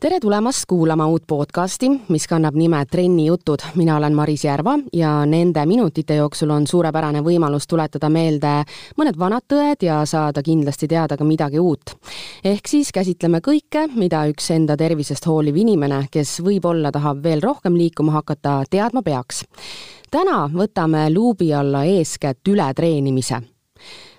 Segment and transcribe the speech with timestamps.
[0.00, 3.58] tere tulemast kuulama uut podcasti, mis kannab nime Trenni jutud.
[3.74, 8.62] mina olen Maris Järva ja nende minutite jooksul on suurepärane võimalus tuletada meelde
[8.98, 11.96] mõned vanad tõed ja saada kindlasti teada ka midagi uut.
[12.44, 17.74] ehk siis käsitleme kõike, mida üks enda tervisest hooliv inimene, kes võib-olla tahab veel rohkem
[17.74, 19.44] liikuma hakata, teadma peaks.
[20.10, 23.42] täna võtame luubi alla eeskätt ületreenimise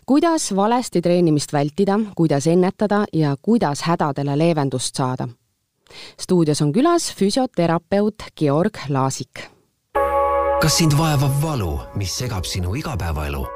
[0.06, 5.28] kuidas valesti treenimist vältida, kuidas ennetada ja kuidas hädadele leevendust saada
[6.22, 9.50] stuudios on külas füsioterapeut Georg Laasik.
[10.62, 13.48] kas sind vaevab valu, mis segab sinu igapäevaelu?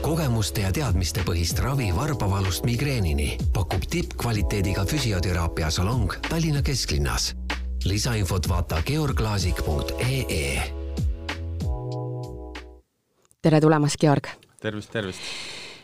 [0.00, 7.36] kogemuste ja teadmistepõhist ravi varbavalust migreenini pakub tippkvaliteediga füsioteraapia salong Tallinna kesklinnas.
[7.84, 10.72] lisainfot vaata georglaasik.ee.
[13.42, 14.26] tere tulemast, Georg!
[14.60, 15.20] tervist, tervist!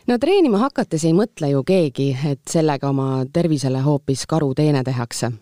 [0.07, 5.33] No treenima hakates ei mõtle ju keegi, et sellega oma tervisele hoopis karuteene tehakse.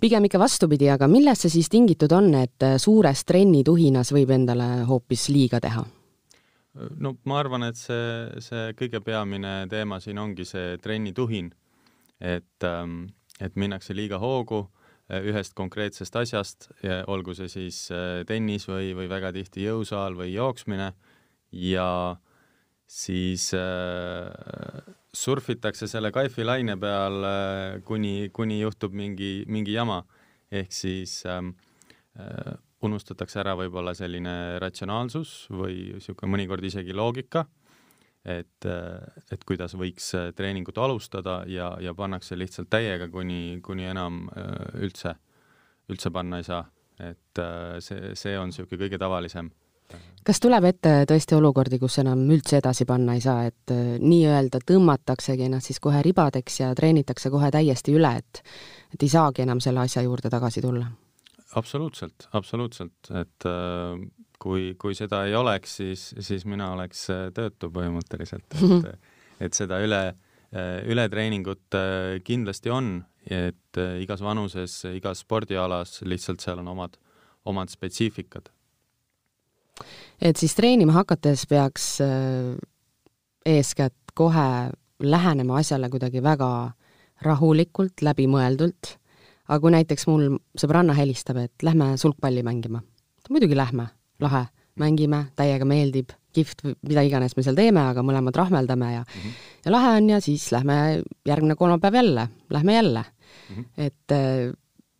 [0.00, 5.28] pigem ikka vastupidi, aga millest see siis tingitud on, et suures trennituhinas võib endale hoopis
[5.28, 5.84] liiga teha?
[6.74, 11.52] no ma arvan, et see, see kõige peamine teema siin ongi see trennituhin,
[12.20, 13.06] et, ähm,
[13.40, 14.66] et minnakse liiga hoogu
[15.08, 16.68] äh, ühest konkreetsest asjast,
[17.06, 20.92] olgu see siis äh, tennis või, või väga tihti jõusaal või jooksmine
[21.52, 22.33] ja äh,
[22.86, 30.04] siis äh, surfitakse selle kaifi laine peal äh, kuni, kuni juhtub mingi, mingi jama.
[30.54, 31.54] ehk siis ähm,
[32.20, 32.54] äh,
[32.84, 37.44] unustatakse ära võib-olla selline ratsionaalsus või niisugune mõnikord isegi loogika,
[38.24, 43.88] et, äh, et kuidas võiks äh, treeningut alustada ja, ja pannakse lihtsalt täiega, kuni, kuni
[43.90, 45.16] enam äh, üldse,
[45.92, 46.64] üldse panna ei saa.
[47.02, 47.38] et
[47.82, 49.48] see, see on niisugune kõige tavalisem
[50.24, 54.62] kas tuleb ette tõesti olukordi, kus enam üldse edasi panna ei saa, et äh, nii-öelda
[54.66, 58.42] tõmmataksegi ennast siis kohe ribadeks ja treenitakse kohe täiesti üle, et
[58.94, 60.88] et ei saagi enam selle asja juurde tagasi tulla?
[61.54, 64.00] absoluutselt, absoluutselt, et äh,
[64.42, 68.94] kui, kui seda ei oleks, siis, siis mina oleks äh, töötu põhimõtteliselt, et
[69.44, 70.00] et seda üle,
[70.86, 71.74] ületreeningut
[72.22, 76.94] kindlasti on, et igas vanuses, igas spordialas lihtsalt seal on omad,
[77.50, 78.53] omad spetsiifikad
[80.22, 82.54] et siis treenima hakates peaks äh,
[83.46, 84.70] eeskätt kohe
[85.02, 86.48] lähenema asjale kuidagi väga
[87.24, 88.96] rahulikult, läbimõeldult,
[89.48, 92.82] aga kui näiteks mul sõbranna helistab, et lähme sulgpalli mängima,
[93.30, 93.88] muidugi lähme,
[94.22, 94.44] lahe,
[94.80, 99.34] mängime, täiega meeldib, kihvt, mida iganes me seal teeme, aga mõlemad rahmeldame ja mm -hmm.
[99.64, 103.56] ja lahe on ja siis lähme järgmine kolmapäev jälle, lähme jälle mm.
[103.56, 103.64] -hmm.
[103.76, 104.52] et, äh,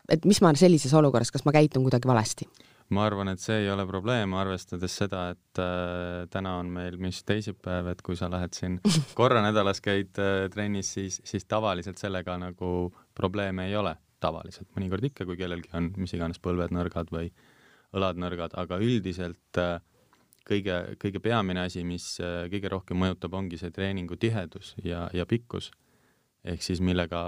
[0.08, 2.48] et mis ma sellises olukorras, kas ma käitun kuidagi valesti?
[2.94, 7.22] Ma arvan, et see ei ole probleem, arvestades seda, et äh, täna on meil mis
[7.27, 8.78] teisipäev, et kui sa lähed siin
[9.19, 12.71] korra nädalas käid äh, trennis, siis, siis tavaliselt sellega nagu
[13.15, 17.28] probleeme ei ole, tavaliselt, mõnikord ikka, kui kellelgi on mis iganes põlved nõrgad või
[17.94, 19.78] õlad nõrgad, aga üldiselt äh,
[20.49, 25.26] kõige, kõige peamine asi, mis äh, kõige rohkem mõjutab, ongi see treeningu tihedus ja, ja
[25.26, 25.71] pikkus.
[26.44, 27.19] ehk siis millega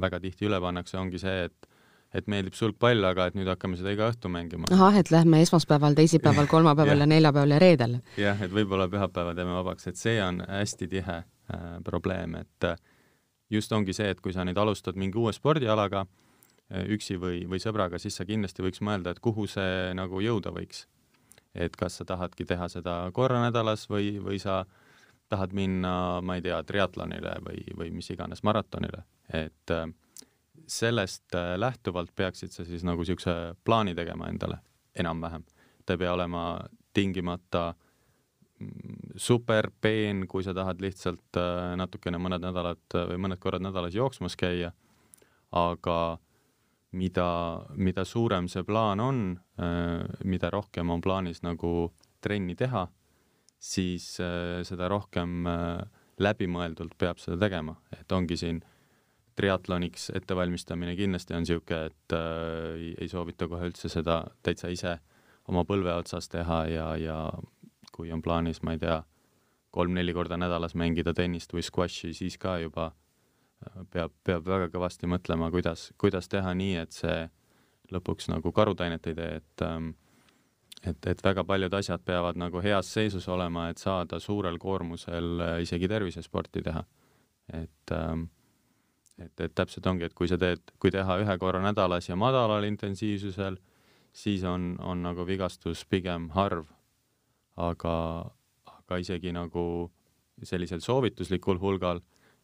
[0.00, 1.67] väga tihti üle pannakse, ongi see, et
[2.14, 4.70] et meeldib sulgpall, aga et nüüd hakkame seda iga õhtu mängima.
[4.72, 7.98] ahah, et lähme esmaspäeval, teisipäeval, kolmapäeval ja neljapäeval ja reedel.
[8.16, 12.80] jah, et võib-olla pühapäeva teeme vabaks, et see on hästi tihe äh, probleem, et äh,
[13.50, 17.60] just ongi see, et kui sa nüüd alustad mingi uue spordialaga äh, üksi või, või
[17.62, 20.86] sõbraga, siis sa kindlasti võiks mõelda, et kuhu see nagu jõuda võiks.
[21.54, 24.64] et kas sa tahadki teha seda korra nädalas või, või sa
[25.28, 29.88] tahad minna, ma ei tea, triatlonile või, või mis iganes maratonile, et äh,
[30.68, 33.34] sellest äh, lähtuvalt peaksid sa siis nagu niisuguse
[33.64, 34.60] plaani tegema endale
[34.94, 35.44] enam-vähem.
[35.86, 36.60] ta ei pea olema
[36.94, 37.74] tingimata
[38.60, 43.64] mm, super peen, kui sa tahad lihtsalt äh, natukene mõned nädalad äh, või mõned korrad
[43.64, 44.72] nädalas jooksmas käia,
[45.52, 46.18] aga
[46.92, 47.30] mida,
[47.76, 49.18] mida suurem see plaan on,
[50.24, 52.86] mida rohkem on plaanis nagu trenni teha,
[53.58, 54.06] siis
[54.64, 55.44] seda rohkem
[56.18, 58.77] läbimõeldult peab seda tegema, et ongi siin äh,
[59.38, 64.96] triatloniks ettevalmistamine kindlasti on niisugune, et äh, ei soovita kohe üldse seda täitsa ise
[65.48, 67.18] oma põlve otsas teha ja, ja
[67.94, 68.98] kui on plaanis, ma ei tea,
[69.74, 75.10] kolm-neli korda nädalas mängida tennist või squashi, siis ka juba äh, peab, peab väga kõvasti
[75.10, 77.22] mõtlema, kuidas, kuidas teha nii, et see
[77.94, 79.92] lõpuks nagu karutainet ei tee, et ähm,
[80.86, 85.54] et, et väga paljud asjad peavad nagu heas seisus olema, et saada suurel koormusel äh,
[85.64, 86.84] isegi tervisesporti teha.
[87.56, 88.28] Et ähm,
[89.24, 92.66] et, et täpselt ongi, et kui sa teed, kui teha ühe korra nädalas ja madalal
[92.68, 93.58] intensiivsusel,
[94.12, 96.66] siis on, on nagu vigastus pigem harv.
[97.58, 97.92] aga,
[98.70, 99.90] aga isegi nagu
[100.46, 101.98] sellisel soovituslikul hulgal,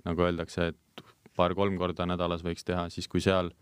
[0.05, 1.05] nagu öeldakse, et
[1.39, 3.53] paar-kolm korda nädalas võiks teha, siis kui seal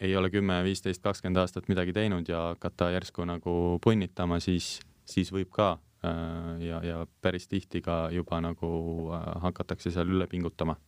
[0.00, 3.52] ei ole kümme, viisteist, kakskümmend aastat midagi teinud ja hakata järsku nagu
[3.84, 8.70] punnitama, siis, siis võib ka äh, ja, ja päris tihti ka juba nagu
[9.12, 10.78] äh, hakatakse seal üle pingutama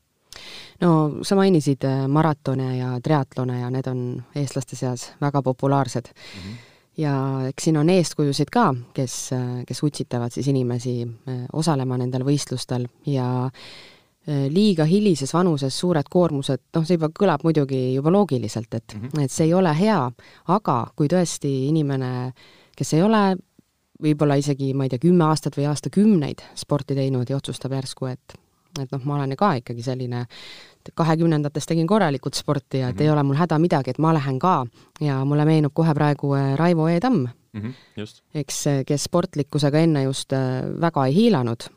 [0.80, 0.90] no
[1.22, 4.02] sa mainisid äh, maratone ja triatlone ja need on
[4.36, 6.40] eestlaste seas väga populaarsed mm.
[6.40, 6.56] -hmm.
[6.96, 7.14] ja
[7.48, 12.88] eks siin on eeskujusid ka, kes, äh, kes utsitavad siis inimesi äh, osalema nendel võistlustel
[13.06, 13.50] ja
[14.48, 19.22] liiga hilises vanuses suured koormused, noh, see juba kõlab muidugi juba loogiliselt, et mm, -hmm.
[19.24, 20.10] et see ei ole hea,
[20.46, 22.32] aga kui tõesti inimene,
[22.76, 23.36] kes ei ole
[24.02, 28.36] võib-olla isegi, ma ei tea, kümme aastat või aastakümneid sporti teinud ja otsustab järsku, et
[28.78, 30.24] et noh, ma olen ju ka ikkagi selline,
[30.94, 33.02] kahekümnendates tegin korralikult sporti ja et mm -hmm.
[33.04, 34.66] ei ole mul häda midagi, et ma lähen ka
[35.00, 37.00] ja mulle meenub kohe praegu äh, Raivo E.
[37.00, 37.72] Tamm mm, -hmm,
[38.34, 41.68] eks, äh, kes sportlikkusega enne just äh, väga ei hiilanud.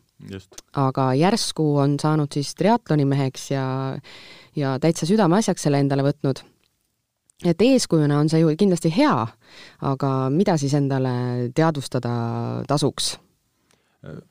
[0.73, 3.97] aga järsku on saanud siis triatlonimeheks ja,
[4.55, 6.43] ja täitsa südameasjaks selle endale võtnud
[7.45, 9.27] et eeskujuna on see ju kindlasti hea,
[9.81, 13.17] aga mida siis endale teadvustada tasuks?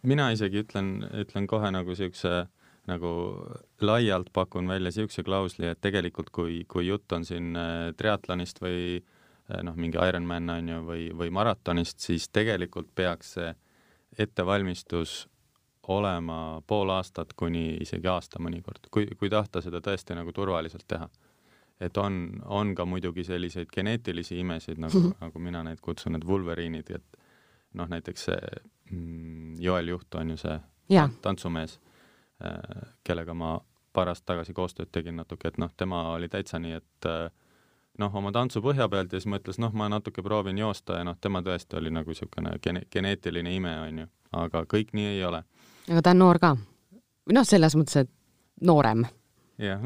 [0.02, 2.46] Mina isegi ütlen, ütlen kohe nagu siukse
[2.90, 3.10] nagu
[3.80, 8.98] laialt pakun välja siukse klausli, et tegelikult kui, kui jutt on siin äh, triatlonist või
[8.98, 13.52] äh, noh, mingi Ironman on ju, või, või maratonist, siis tegelikult peaks see
[14.18, 15.22] ettevalmistus
[15.92, 21.08] olema pool aastat kuni isegi aasta mõnikord, kui, kui tahta seda tõesti nagu turvaliselt teha.
[21.82, 26.90] et on, on ka muidugi selliseid geneetilisi imesid, nagu nagu mina neid kutsun, need vulveriinid,
[26.90, 27.18] et
[27.74, 28.38] noh, näiteks see
[29.58, 31.08] Joel Juht on ju see ja.
[31.22, 31.80] tantsumees,
[32.44, 33.60] äh, kellega ma
[33.92, 37.30] paar aastat tagasi koostööd tegin natuke, et noh, tema oli täitsa nii, et äh,
[37.98, 41.18] noh, oma tantsu põhja pealt ja siis mõtles, noh, ma natuke proovin joosta ja noh,
[41.20, 44.10] tema tõesti oli nagu niisugune gene-, geneetiline ime, on ju,
[44.44, 45.42] aga kõik nii ei ole.
[45.90, 46.54] aga ta on noor ka?
[47.26, 48.12] või noh, selles mõttes, et
[48.64, 49.04] noorem?
[49.62, 49.82] jah,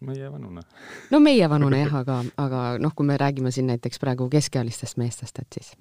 [0.00, 0.64] meie vanune.
[1.10, 5.38] no meie vanune jah, aga, aga noh, kui me räägime siin näiteks praegu keskealistest meestest,
[5.38, 5.72] et siis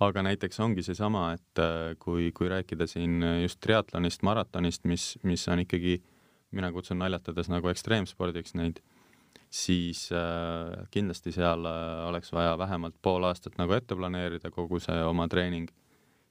[0.00, 5.48] aga näiteks ongi seesama, et äh, kui, kui rääkida siin just triatlonist, maratonist, mis, mis
[5.48, 5.98] on ikkagi,
[6.54, 8.80] mina kutsun naljatades nagu ekstreemspordiks neid,
[9.50, 14.98] siis äh, kindlasti seal äh, oleks vaja vähemalt pool aastat nagu ette planeerida kogu see
[15.04, 15.68] oma treening.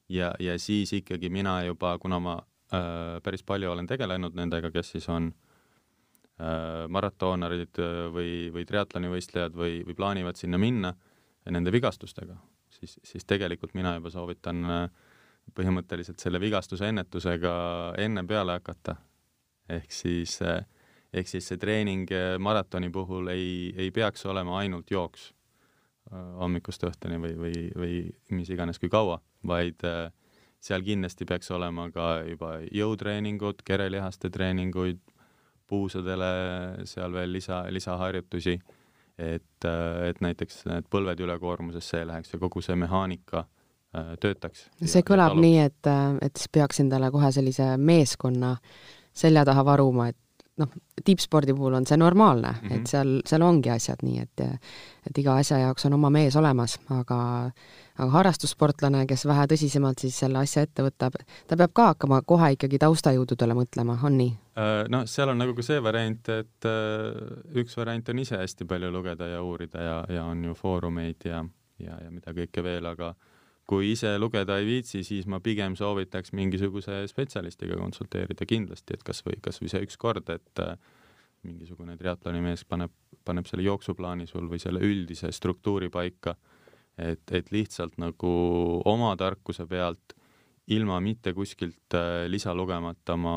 [0.10, 2.38] ja, ja siis ikkagi mina juba, kuna ma
[2.74, 5.32] äh, päris palju olen tegelenud nendega, kes siis on
[6.40, 10.94] äh, maratoonarid äh, või, või triatlonivõistlejad või, või plaanivad sinna minna
[11.50, 12.38] nende vigastustega
[12.80, 14.90] siis, siis tegelikult mina juba soovitan äh,
[15.58, 17.54] põhimõtteliselt selle vigastuse ennetusega
[18.04, 18.96] enne peale hakata.
[19.70, 20.64] ehk siis, äh,
[21.14, 25.34] ehk siis see treening äh, maratoni puhul ei, ei peaks olema ainult jooks
[26.08, 27.96] hommikust õhtuni või, või, või
[28.38, 29.84] mis iganes kui kaua, vaid
[30.64, 35.02] seal kindlasti peaks olema ka juba jõutreeningud, kerelihaste treeninguid,
[35.68, 36.30] puusadele
[36.88, 38.56] seal veel lisa, lisaharjutusi
[39.18, 44.68] et, äh, et näiteks need põlved ülekoormusesse ei läheks ja kogu see mehaanika äh, töötaks.
[44.84, 48.56] see kõlab nii, et, äh, et siis peaks endale kohe sellise meeskonna
[49.18, 50.18] selja taha varuma, et
[50.58, 50.70] noh,
[51.06, 52.74] tippspordi puhul on see normaalne mm, -hmm.
[52.74, 52.86] et mhm.
[52.86, 54.46] seal, seal ongi asjad nii, et
[55.08, 57.20] et iga asja jaoks on oma mees olemas, aga
[57.98, 61.16] aga harrastussportlane, kes vähe tõsisemalt siis selle asja ette võtab,
[61.48, 64.34] ta peab ka hakkama kohe ikkagi taustajõududele mõtlema, on nii?
[64.58, 68.66] Äh, noh, seal on nagu ka see variant, et äh, üks variant on ise hästi
[68.70, 71.44] palju lugeda ja uurida ja, ja on ju foorumeid ja,
[71.80, 73.16] ja, ja mida kõike veel, aga
[73.68, 79.24] kui ise lugeda ei viitsi, siis ma pigem soovitaks mingisuguse spetsialistiga konsulteerida kindlasti, et kas
[79.26, 80.78] või, kas või see üks kord, et äh,
[81.48, 82.94] mingisugune triatlonimees paneb,
[83.28, 86.36] paneb selle jooksuplaani sul või selle üldise struktuuri paika
[86.98, 88.32] et, et lihtsalt nagu
[88.90, 90.16] oma tarkuse pealt
[90.74, 93.36] ilma mitte kuskilt äh, lisa lugemata ma,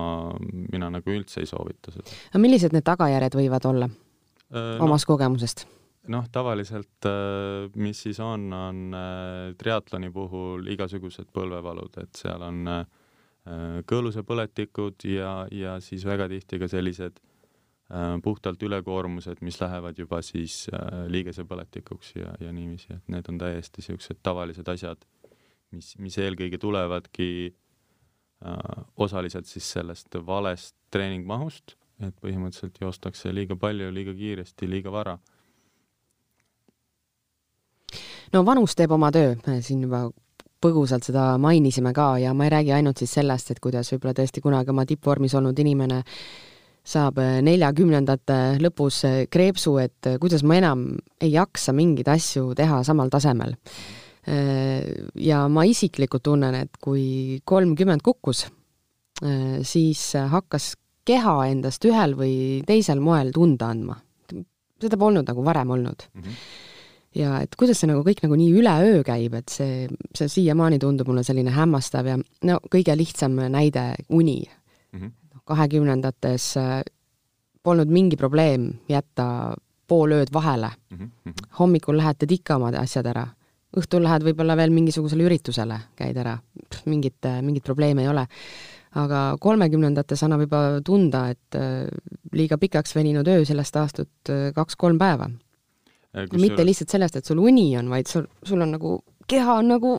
[0.73, 2.17] mina nagu üldse ei soovita seda.
[2.33, 5.67] aga millised need tagajärjed võivad olla äh, omast no, kogemusest?
[6.09, 8.97] Noh, tavaliselt äh, mis siis on, on
[9.59, 12.87] triatloni puhul igasugused põlvevalud, et seal on
[13.89, 17.17] kõõlusepõletikud ja, ja siis väga tihti ka sellised
[17.91, 23.41] Äh, puhtalt ülekoormused, mis lähevad juba siis äh, liigesepõletikuks ja, ja niiviisi, et need on
[23.41, 25.03] täiesti niisugused tavalised asjad,
[25.75, 33.91] mis, mis eelkõige tulevadki äh, osaliselt siis sellest valest treeningmahust, et põhimõtteliselt joostakse liiga palju,
[33.91, 35.17] liiga kiiresti, liiga vara.
[38.33, 40.07] No vanus teeb oma töö, siin juba
[40.61, 44.43] põgusalt seda mainisime ka ja ma ei räägi ainult siis sellest, et kuidas võib-olla tõesti
[44.45, 46.03] kunagi oma tippvormis olnud inimene
[46.91, 50.85] saab neljakümnendate lõpus kreepsu, et kuidas ma enam
[51.21, 53.55] ei jaksa mingeid asju teha samal tasemel.
[55.21, 58.47] Ja ma isiklikult tunnen, et kui kolmkümmend kukkus,
[59.69, 60.73] siis hakkas
[61.09, 62.35] keha endast ühel või
[62.69, 64.01] teisel moel tunda andma.
[64.81, 66.23] seda polnud nagu varem olnud mm.
[66.23, 66.37] -hmm.
[67.17, 71.11] Ja et kuidas see nagu kõik nagu nii üleöö käib, et see, see siiamaani tundub
[71.11, 75.01] mulle selline hämmastav ja no kõige lihtsam näide, uni mm.
[75.01, 75.43] -hmm.
[75.45, 76.81] kahekümnendates äh,
[77.63, 79.55] polnud mingi probleem jätta
[79.87, 80.97] pool ööd vahele mm.
[80.99, 81.47] -hmm.
[81.59, 83.27] hommikul lähed, teed ikka oma asjad ära.
[83.77, 86.39] õhtul lähed võib-olla veel mingisugusele üritusele, käid ära,
[86.87, 88.27] mingit, mingit probleemi ei ole
[88.99, 91.87] aga kolmekümnendates annab juba tunda, et äh,
[92.35, 95.31] liiga pikaks veninud öö sellest äh, kaks-kolm päeva.
[96.15, 98.97] Äh, mitte lihtsalt sellest, et sul uni on, vaid sul, sul on nagu,
[99.31, 99.97] keha on nagu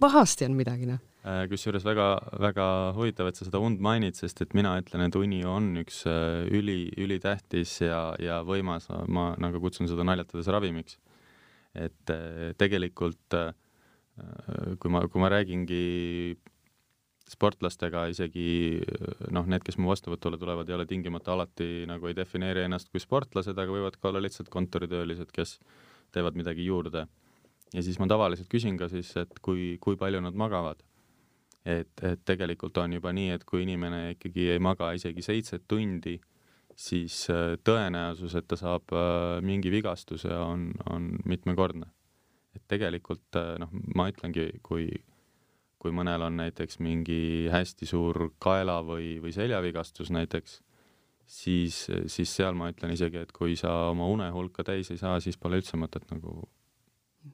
[0.00, 2.06] pahasti on midagi, noh kusjuures väga,
[2.36, 2.64] väga
[2.98, 6.90] huvitav, et sa seda und mainid, sest et mina ütlen, et uni on üks üli,
[7.00, 10.98] ülitähtis ja, ja võimas, ma nagu kutsun seda naljatades ravimiks.
[11.72, 12.12] et
[12.60, 13.38] tegelikult
[14.78, 16.36] kui ma, kui ma räägingi
[17.30, 18.80] sportlastega isegi
[19.32, 23.00] noh, need, kes mu vastuvõtule tulevad, ei ole tingimata alati nagu ei defineeri ennast kui
[23.00, 25.58] sportlased, aga võivad ka olla lihtsalt kontoritöölised, kes
[26.14, 27.06] teevad midagi juurde.
[27.74, 30.82] ja siis ma tavaliselt küsin ka siis, et kui, kui palju nad magavad.
[31.64, 36.18] et, et tegelikult on juba nii, et kui inimene ikkagi ei maga isegi seitse tundi,
[36.76, 41.86] siis äh, tõenäosus, et ta saab äh, mingi vigastuse, on, on mitmekordne.
[42.54, 44.90] et tegelikult äh, noh, ma ütlengi, kui
[45.84, 50.62] kui mõnel on näiteks mingi hästi suur kaela või, või seljavigastus näiteks,
[51.28, 55.36] siis, siis seal ma ütlen isegi, et kui sa oma unehulka täis ei saa, siis
[55.36, 56.38] pole üldse mõtet nagu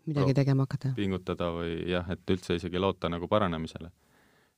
[0.07, 0.91] midagi tegema hakata.
[0.99, 3.93] pingutada või jah, et üldse isegi loota nagu paranemisele.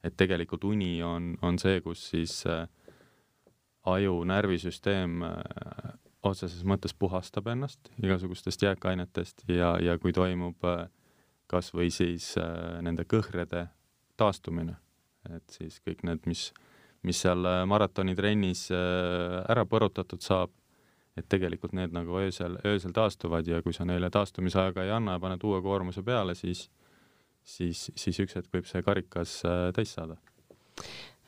[0.02, 2.64] et tegelikult uni on, on see, kus siis äh,
[3.92, 10.88] aju närvisüsteem äh, otseses mõttes puhastab ennast igasugustest jääkainetest ja, ja kui toimub äh,
[11.52, 13.66] kas või siis äh, nende kõhrede
[14.16, 14.76] taastumine.
[15.30, 16.48] et siis kõik need, mis,
[17.06, 20.50] mis seal äh, maratonitrennis äh, ära põrutatud saab,
[21.16, 25.22] et tegelikult need nagu öösel, öösel taastuvad ja kui sa neile taastumisaega ei anna ja
[25.22, 26.66] paned uue koormuse peale, siis
[27.44, 30.18] siis, siis üks hetk võib see karikas äh, täis saada.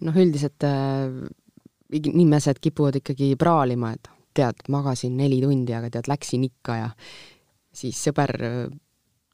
[0.03, 1.14] noh, üldiselt äh,
[1.95, 6.91] inimesed kipuvad ikkagi praalima, et tead, magasin neli tundi, aga tead, läksin ikka ja
[7.75, 8.35] siis sõber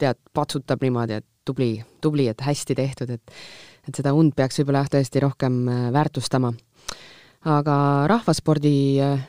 [0.01, 3.37] tead, patsutab niimoodi, et tubli, tubli, et hästi tehtud, et
[3.89, 6.53] et seda und peaks võib-olla jah, tõesti rohkem äh, väärtustama.
[7.49, 7.77] aga
[8.11, 9.27] rahvaspordi äh,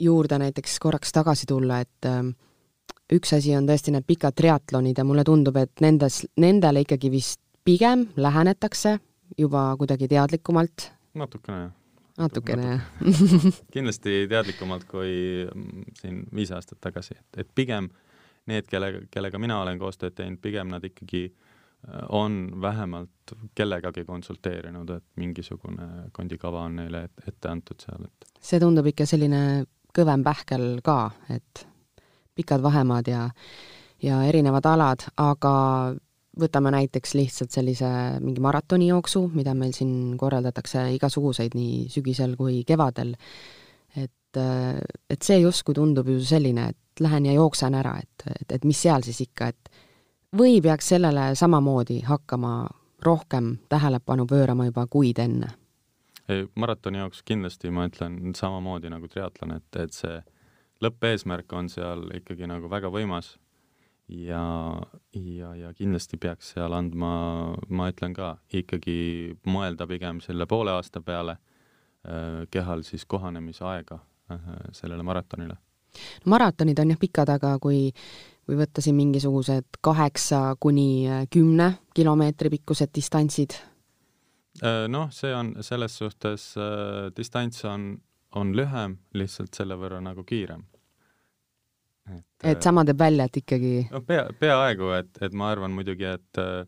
[0.00, 2.22] juurde näiteks korraks tagasi tulla, et äh,
[3.12, 7.40] üks asi on tõesti need pikad triatlonid ja mulle tundub, et nendes, nendele ikkagi vist
[7.64, 8.98] pigem lähenetakse
[9.38, 10.90] juba kuidagi teadlikumalt.
[11.14, 11.72] natukene jah
[12.18, 12.82] natukene jah
[13.74, 17.90] kindlasti teadlikumalt kui mm, siin viis aastat tagasi, et, et pigem
[18.50, 24.90] need, kellega, kellega mina olen koostööd teinud, pigem nad ikkagi äh, on vähemalt kellegagi konsulteerinud,
[24.96, 30.26] et mingisugune kondikava on neile et, ette antud seal, et see tundub ikka selline kõvem
[30.26, 30.98] pähkel ka,
[31.30, 31.66] et
[32.34, 33.28] pikad vahemaad ja
[34.04, 35.52] ja erinevad alad, aga
[36.40, 37.88] võtame näiteks lihtsalt sellise
[38.20, 43.14] mingi maratonijooksu, mida meil siin korraldatakse igasuguseid nii sügisel kui kevadel,
[44.36, 48.64] et, et see justkui tundub ju selline, et lähen ja jooksen ära, et, et, et
[48.64, 49.70] mis seal siis ikka, et
[50.36, 52.54] või peaks sellele samamoodi hakkama
[53.04, 55.52] rohkem tähelepanu pöörama juba kuid enne?
[56.56, 60.22] maratoni jaoks kindlasti ma ütlen samamoodi nagu triatlon, et, et see
[60.80, 63.34] lõppeesmärk on seal ikkagi nagu väga võimas
[64.08, 64.44] ja,
[65.12, 67.12] ja, ja kindlasti peaks seal andma,
[67.68, 68.96] ma ütlen ka, ikkagi
[69.48, 74.00] mõelda pigem selle poole aasta peale äh, kehal siis kohanemisaega
[74.72, 75.58] sellele maratonile
[76.24, 77.88] maratonid on jah pikad, aga kui
[78.48, 83.56] või võtta siin mingisugused kaheksa kuni kümne kilomeetri pikkused distantsid?
[84.62, 87.94] Äh, noh, see on selles suhtes äh,, distants on,
[88.36, 90.62] on lühem, lihtsalt selle võrra nagu kiirem.
[92.12, 96.04] et, et sama teeb välja, et ikkagi no pea, peaaegu, et, et ma arvan muidugi,
[96.04, 96.66] et äh,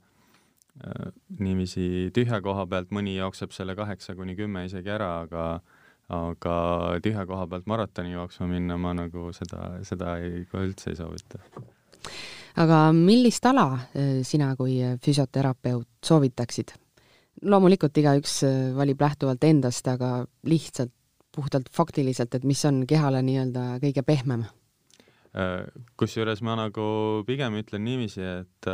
[0.80, 5.75] äh, niiviisi tühja koha pealt mõni jookseb selle kaheksa kuni kümme isegi ära, aga äh,
[6.12, 6.56] aga
[7.02, 11.40] tühja koha pealt maratoni jooksma minna ma nagu seda, seda ei, kohe üldse ei soovita.
[12.62, 16.76] aga millist ala äh, sina kui füsioterapeut soovitaksid?
[17.42, 20.92] loomulikult igaüks äh, valib lähtuvalt endast, aga lihtsalt
[21.36, 24.46] puhtalt faktiliselt, et mis on kehale nii-öelda kõige pehmem?
[25.36, 25.66] Äh,
[26.00, 26.86] kusjuures ma nagu
[27.26, 28.70] pigem ütlen niiviisi, et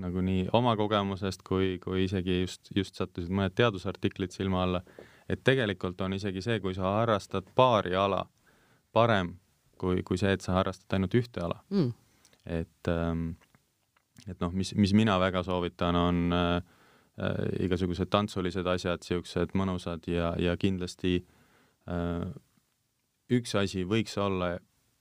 [0.00, 4.80] nagu nii oma kogemusest kui, kui isegi just, just sattusid mõned teadusartiklid silma alla,
[5.28, 8.24] et tegelikult on isegi see, kui sa harrastad paari ala,
[8.92, 9.34] parem
[9.80, 11.60] kui, kui see, et sa harrastad ainult ühte ala.
[11.70, 11.92] Mm..
[12.44, 13.28] et ähm,
[14.28, 16.56] et noh, mis, mis mina väga soovitan, on äh,
[17.20, 21.18] äh, igasugused tantsulised asjad, siuksed mõnusad ja, ja kindlasti
[21.90, 22.26] äh,
[23.34, 24.54] üks asi võiks olla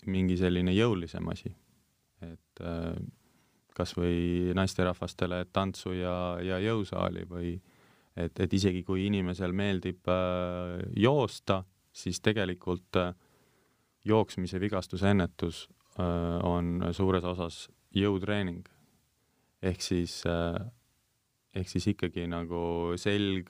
[0.08, 1.54] mingi selline jõulisem asi,
[2.24, 2.96] et äh,
[3.74, 7.56] kasvõi naisterahvastele tantsu ja, ja jõusaali või
[8.16, 13.14] et, et isegi kui inimesel meeldib äh, joosta, siis tegelikult äh,
[14.06, 15.68] jooksmise vigastuse ennetus
[15.98, 18.64] äh, on suures osas jõutreening
[19.64, 20.60] ehk siis, äh,
[21.56, 23.50] ehk siis ikkagi nagu selg,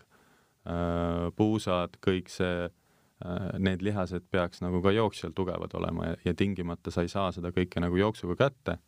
[0.70, 6.34] äh, puusad, kõik see, äh, need lihased peaks nagu ka jooksjal tugevad olema ja, ja
[6.38, 8.80] tingimata sa ei saa seda kõike nagu jooksuga kätte.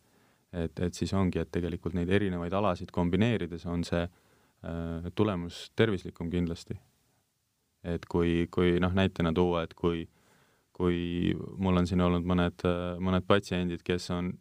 [0.56, 4.25] et, et siis ongi, et tegelikult neid erinevaid alasid kombineerides on see äh,
[5.14, 6.78] tulemus tervislikum kindlasti.
[7.86, 10.08] et kui, kui noh, näitena tuua, et kui
[10.76, 12.64] kui mul on siin olnud mõned,
[13.00, 14.34] mõned patsiendid, kes on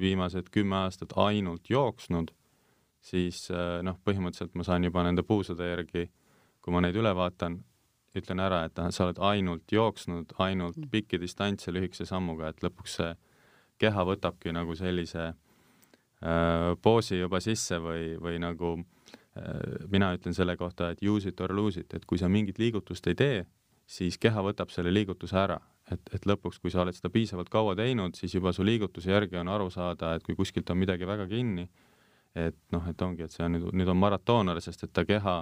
[0.00, 2.32] viimased kümme aastat ainult jooksnud,
[3.00, 6.08] siis äh, noh, põhimõtteliselt ma saan juba nende puusade järgi,
[6.60, 7.60] kui ma neid üle vaatan,
[8.18, 10.90] ütlen ära, et sa oled ainult jooksnud, ainult mm.
[10.90, 13.12] pikki distantse lühikese sammuga, et lõpuks see
[13.80, 18.99] keha võtabki nagu sellise äh, poosi juba sisse või, või nagu äh,
[19.90, 23.06] mina ütlen selle kohta, et use it or lose it, et kui sa mingit liigutust
[23.06, 23.44] ei tee,
[23.86, 25.60] siis keha võtab selle liigutuse ära.
[25.90, 29.40] Et, et lõpuks, kui sa oled seda piisavalt kaua teinud, siis juba su liigutuse järgi
[29.40, 31.66] on aru saada, et kui kuskilt on midagi väga kinni,
[32.38, 35.40] et noh, et ongi, et see on nüüd, nüüd on maratooner, sest et ta keha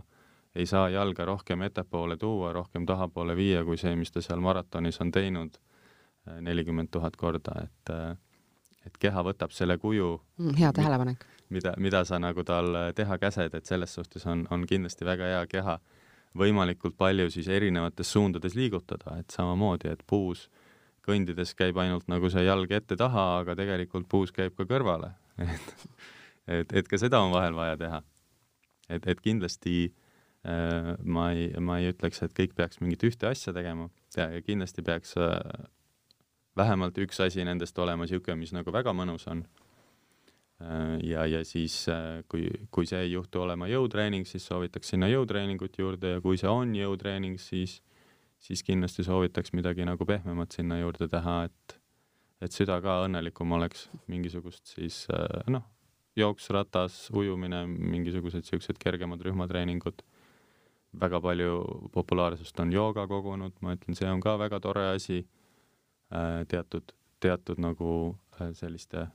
[0.57, 5.01] ei saa jalga rohkem ettepoole tuua, rohkem tahapoole viia kui see, mis ta seal maratonis
[5.05, 8.17] on teinud äh, nelikümmend tuhat korda, et äh,
[8.89, 10.57] et keha võtab selle kuju mm,.
[10.59, 11.27] hea tähelepanek.
[11.55, 15.47] mida, mida sa nagu tal teha käsed, et selles suhtes on, on kindlasti väga hea
[15.51, 15.79] keha
[16.39, 20.49] võimalikult palju siis erinevates suundades liigutada, et samamoodi, et puus
[21.09, 25.73] kõndides käib ainult nagu see jalg ette-taha, aga tegelikult puus käib ka kõrvale et,
[26.59, 28.03] et, et ka seda on vahel vaja teha.
[28.89, 33.55] et, et kindlasti äh, ma ei, ma ei ütleks, et kõik peaks mingit ühte asja
[33.57, 35.41] tegema ja kindlasti peaks äh,
[36.57, 39.45] vähemalt üks asi nendest olema niisugune, mis nagu väga mõnus on
[40.61, 45.07] Äh, ja, ja siis äh, kui, kui see ei juhtu olema jõutreening, siis soovitaks sinna
[45.07, 47.77] jõutreeningut juurde ja kui see on jõutreening, siis,
[48.43, 51.77] siis kindlasti soovitaks midagi nagu pehmemat sinna juurde teha, et,
[52.43, 55.63] et süda ka õnnelikum oleks, mingisugust siis äh, noh,
[56.19, 60.03] jooks, ratas, ujumine, mingisugused siuksed kergemad rühmatreeningud.
[60.99, 65.23] väga palju populaarsust on jooga kogunud, ma ütlen, see on ka väga tore asi.
[66.49, 67.91] Teatud, teatud nagu
[68.57, 69.09] selliste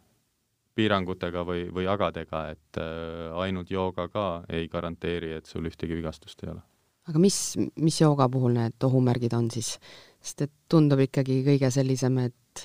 [0.76, 6.44] piirangutega või, või agadega, et äh, ainult jooga ka ei garanteeri, et sul ühtegi vigastust
[6.44, 6.64] ei ole.
[7.10, 7.38] aga mis,
[7.76, 9.78] mis jooga puhul need ohumärgid on siis?
[10.24, 12.64] sest et tundub ikkagi kõige sellisem, et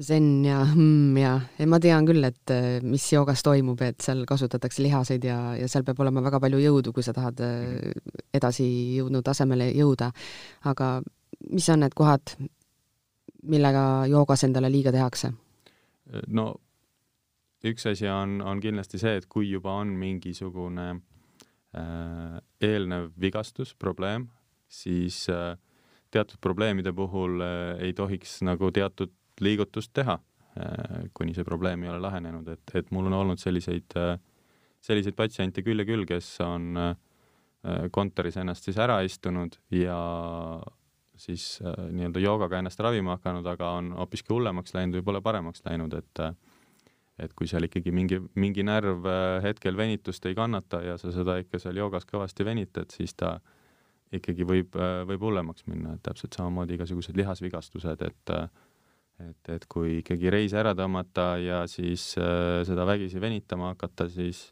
[0.00, 4.22] zen ja mm ja, ja ma tean küll, et äh, mis joogas toimub, et seal
[4.28, 7.90] kasutatakse lihaseid ja, ja seal peab olema väga palju jõudu, kui sa tahad äh,
[8.36, 8.68] edasi
[9.00, 10.12] jõudnud tasemele jõuda.
[10.70, 11.00] aga
[11.50, 12.36] mis on need kohad,
[13.42, 15.32] millega joogas endale liiga tehakse?
[16.28, 16.54] no
[17.64, 20.86] üks asi on, on kindlasti see, et kui juba on mingisugune
[21.76, 24.28] äh, eelnev vigastus, probleem,
[24.68, 25.54] siis äh,
[26.10, 31.92] teatud probleemide puhul äh, ei tohiks nagu teatud liigutust teha äh,, kuni see probleem ei
[31.92, 34.18] ole lahenenud, et, et mul on olnud selliseid äh,,
[34.84, 36.92] selliseid patsiente küll ja küll, kes on äh,
[37.92, 40.00] kontoris ennast siis ära istunud ja
[41.20, 45.64] siis äh, nii-öelda joogaga ennast ravima hakanud, aga on hoopiski hullemaks läinud või pole paremaks
[45.68, 46.34] läinud, et äh,
[47.20, 51.36] et kui seal ikkagi mingi, mingi närv äh, hetkel venitust ei kannata ja sa seda
[51.42, 53.36] ikka seal joogas kõvasti venitad, siis ta
[54.16, 58.48] ikkagi võib, äh, võib hullemaks minna, et täpselt samamoodi igasugused lihasvigastused, et äh,
[59.20, 64.46] et, et kui ikkagi reis ära tõmmata ja siis äh, seda vägisi venitama hakata, siis,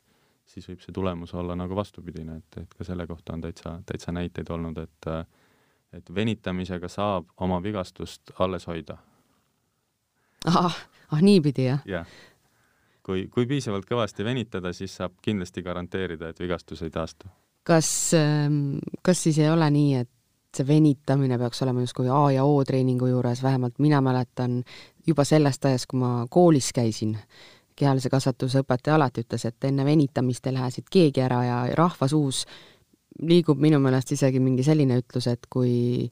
[0.44, 4.12] siis võib see tulemus olla nagu vastupidine, et, et ka selle kohta on täitsa, täitsa
[4.12, 5.08] näiteid olnud, et
[5.92, 8.98] et venitamisega saab oma vigastust alles hoida.
[10.46, 10.76] ahah,
[11.12, 12.04] ah niipidi jah ja.?
[13.08, 17.28] kui, kui piisavalt kõvasti venitada, siis saab kindlasti garanteerida, et vigastus ei taastu.
[17.62, 20.10] kas, ähm, kas siis ei ole nii, et
[20.56, 24.62] see venitamine peaks olema justkui A ja O treeningu juures, vähemalt mina mäletan
[25.06, 27.16] juba sellest ajast, kui ma koolis käisin,
[27.76, 32.44] kehalise kasvatuse õpetaja alati ütles, et enne venitamist ei lähe siit keegi ära ja rahvasuus
[33.26, 36.08] liigub minu meelest isegi mingi selline ütlus, et kui,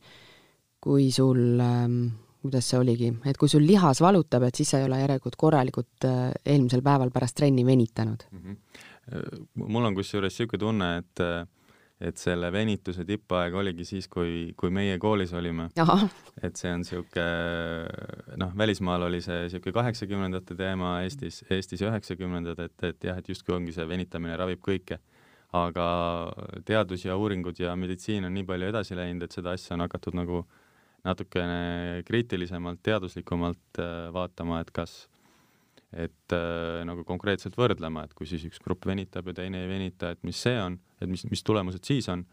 [0.83, 1.99] kui sul ähm,
[2.47, 6.07] kuidas see oligi, et kui sul lihas valutab, et siis sa ei ole järelikult korralikult
[6.09, 8.41] äh, eelmisel päeval pärast trenni venitanud mm.
[8.41, 9.45] -hmm.
[9.67, 11.25] mul on kusjuures niisugune tunne, et
[12.01, 15.71] et selle venituse tippaeg oligi siis, kui, kui meie koolis olime.
[16.43, 22.77] et see on niisugune noh, välismaal oli see niisugune kaheksakümnendate teema, Eestis, Eestis üheksakümnendad, et,
[22.91, 25.01] et jah, et justkui ongi see venitamine ravib kõike.
[25.57, 25.89] Aga
[26.69, 30.17] teadus ja uuringud ja meditsiin on nii palju edasi läinud, et seda asja on hakatud
[30.19, 30.45] nagu
[31.07, 35.05] natukene kriitilisemalt, teaduslikumalt äh, vaatama, et kas
[35.97, 40.11] et äh, nagu konkreetselt võrdlema, et kui siis üks grupp venitab ja teine ei venita,
[40.13, 42.27] et mis see on, et mis, mis tulemused siis on,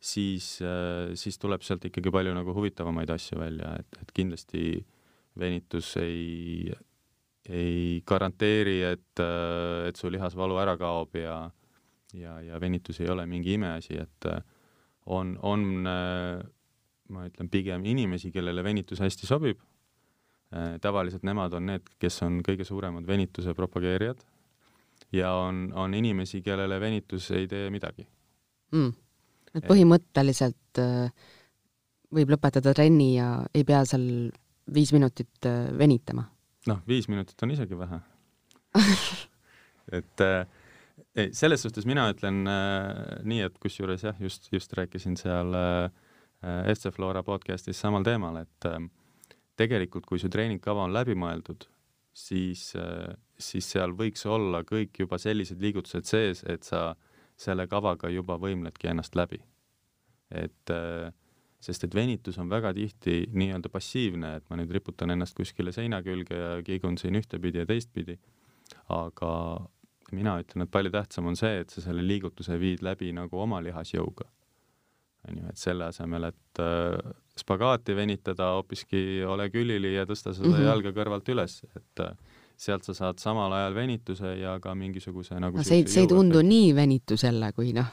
[0.00, 4.64] siis äh,, siis tuleb sealt ikkagi palju nagu huvitavamaid asju välja, et, et kindlasti
[5.38, 6.72] venitus ei,
[7.48, 9.22] ei garanteeri, et
[9.88, 11.48] et su lihasvalu ära kaob ja
[12.14, 14.42] ja, ja venitus ei ole mingi imeasi, et äh,
[15.06, 16.44] on, on äh,
[17.08, 19.60] ma ütlen pigem inimesi, kellele venitus hästi sobib.
[20.54, 24.22] Äh, tavaliselt nemad on need, kes on kõige suuremad venituse propageerijad
[25.12, 28.06] ja on, on inimesi, kellele venitus ei tee midagi.
[28.72, 28.92] Mm..
[29.56, 31.28] et põhimõtteliselt äh,
[32.12, 34.04] võib lõpetada trenni ja ei pea seal
[34.74, 36.26] viis minutit äh, venitama?
[36.68, 38.00] noh, viis minutit on isegi vähe.
[39.96, 40.20] Et
[41.18, 45.90] ei, selles suhtes mina ütlen äh, nii, et kusjuures jah, just, just rääkisin seal äh,
[46.74, 48.80] FC Flora podcastis samal teemal, et äh,
[49.58, 51.66] tegelikult, kui su treeningkava on läbimõeldud,
[52.16, 56.92] siis, äh, siis seal võiks olla kõik juba sellised liigutused sees, et sa
[57.38, 59.40] selle kavaga juba võimledki ennast läbi.
[60.28, 61.08] et äh,
[61.64, 66.02] sest et venitus on väga tihti nii-öelda passiivne, et ma nüüd riputan ennast kuskile seina
[66.04, 68.18] külge ja kiigun siin ühtepidi ja teistpidi,
[68.92, 69.30] aga
[70.12, 73.60] mina ütlen, et palju tähtsam on see, et sa selle liigutuse viid läbi nagu oma
[73.64, 74.28] lihasjõuga
[75.28, 80.48] on ju, et selle asemel, et äh, spagaati venitada, hoopiski ole külili ja tõsta seda
[80.48, 80.68] mm -hmm.
[80.70, 82.16] jalga kõrvalt üles, et äh,
[82.56, 86.42] sealt sa saad samal ajal venituse ja ka mingisuguse nagu no see, see ei tundu
[86.42, 87.86] nii venitus jälle, kui noh,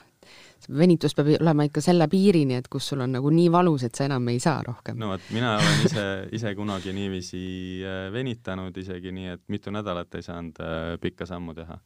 [0.78, 4.08] venitus peab olema ikka selle piirini, et kus sul on nagu nii valus, et sa
[4.10, 4.98] enam ei saa rohkem.
[4.98, 6.06] no vot, mina olen ise,
[6.40, 7.44] ise kunagi niiviisi
[7.86, 11.78] äh, venitanud isegi nii, et mitu nädalat ei saanud äh, pikka sammu teha.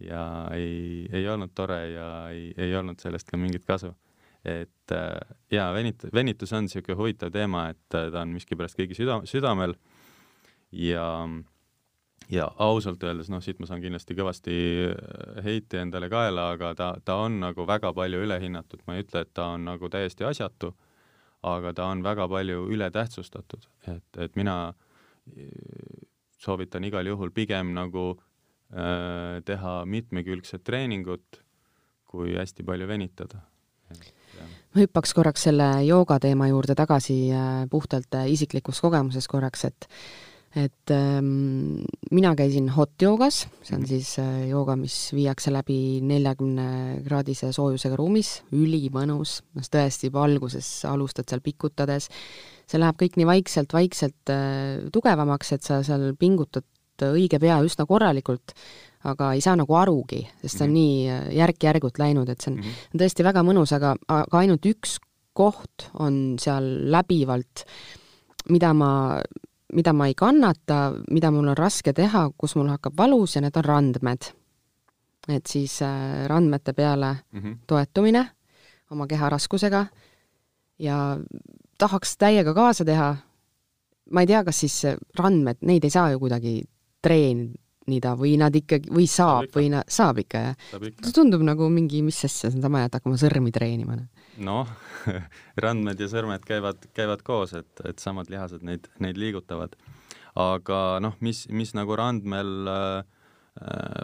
[0.00, 3.92] Ja ei, ei olnud tore ja ei, ei olnud sellest ka mingit kasu.
[4.46, 8.98] Et äh, jaa, venit-, venitus on niisugune huvitav teema, et äh, ta on miskipärast kõigi
[8.98, 9.74] süda, südamel.
[10.76, 11.06] Ja
[12.30, 14.56] ja ausalt öeldes, noh, siit ma saan kindlasti kõvasti
[14.90, 19.22] äh, heiti endale kaela, aga ta, ta on nagu väga palju ülehinnatud, ma ei ütle,
[19.26, 20.72] et ta on nagu täiesti asjatu,
[21.46, 24.74] aga ta on väga palju ületähtsustatud, et, et mina
[26.38, 28.12] soovitan igal juhul pigem nagu
[28.66, 31.38] teha mitmekülgset treeningut,
[32.10, 33.38] kui hästi palju venitada
[34.76, 39.90] ma hüppaks korraks selle jooga teema juurde tagasi äh, puhtalt äh, isiklikust kogemusest korraks, et
[40.56, 41.82] et ähm,
[42.16, 43.88] mina käisin hot joogas, see on mhm.
[43.90, 51.28] siis äh, jooga, mis viiakse läbi neljakümne kraadise soojusega ruumis, ülimõnus, noh tõesti alguses alustad
[51.28, 52.08] seal pikutades,
[52.64, 56.64] see läheb kõik nii vaikselt, vaikselt äh, tugevamaks, et sa seal pingutad
[57.02, 58.52] õige pea üsna korralikult
[59.06, 60.80] aga ei saa nagu arugi, sest see on mm -hmm.
[60.80, 63.00] nii äh, järk-järgult läinud, et see on mm -hmm.
[63.02, 64.98] tõesti väga mõnus, aga, aga ainult üks
[65.32, 67.64] koht on seal läbivalt,
[68.48, 69.20] mida ma,
[69.72, 73.56] mida ma ei kannata, mida mul on raske teha, kus mul hakkab valus ja need
[73.56, 74.32] on randmed.
[75.28, 77.56] et siis äh, randmete peale mm -hmm.
[77.66, 78.30] toetumine
[78.90, 79.86] oma keha raskusega
[80.78, 81.18] ja
[81.78, 83.16] tahaks täiega kaasa teha,
[84.10, 84.82] ma ei tea, kas siis
[85.18, 86.62] randmed, neid ei saa ju kuidagi
[87.06, 90.86] treenida nida või nad ikkagi, või saab, saab või na-, saab ikka, jah?
[91.04, 93.98] see tundub nagu mingi, mis asja, sama, et hakkama sõrmi treenima.
[94.42, 94.70] noh,
[95.64, 99.76] randmed ja sõrmed käivad, käivad koos, et, et samad lihased neid, neid liigutavad.
[100.36, 103.02] aga noh, mis, mis nagu randmel äh,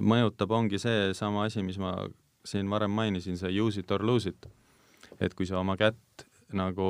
[0.01, 1.97] mõjutab, ongi seesama asi, mis ma
[2.47, 4.47] siin varem mainisin, see use it or lose it.
[5.21, 6.87] et kui sa oma kätt nagu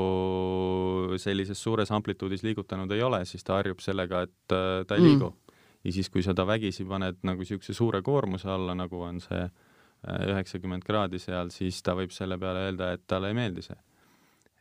[1.22, 5.41] sellises suures amplituudis liigutanud ei ole, siis ta harjub sellega, et äh, ta ei mm.
[5.84, 10.24] Ja siis, kui seda vägisi paned nagu niisuguse suure koormuse alla, nagu on see äh,
[10.30, 13.78] üheksakümmend kraadi seal, siis ta võib selle peale öelda, et talle ei meeldi see.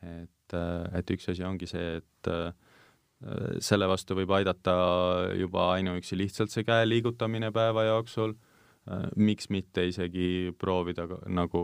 [0.02, 2.54] et, äh, et üks asi ongi see, et äh,
[3.62, 4.74] selle vastu võib aidata
[5.38, 8.34] juba ainuüksi lihtsalt see käe liigutamine päeva jooksul,
[9.14, 11.62] miks mitte isegi proovida nagu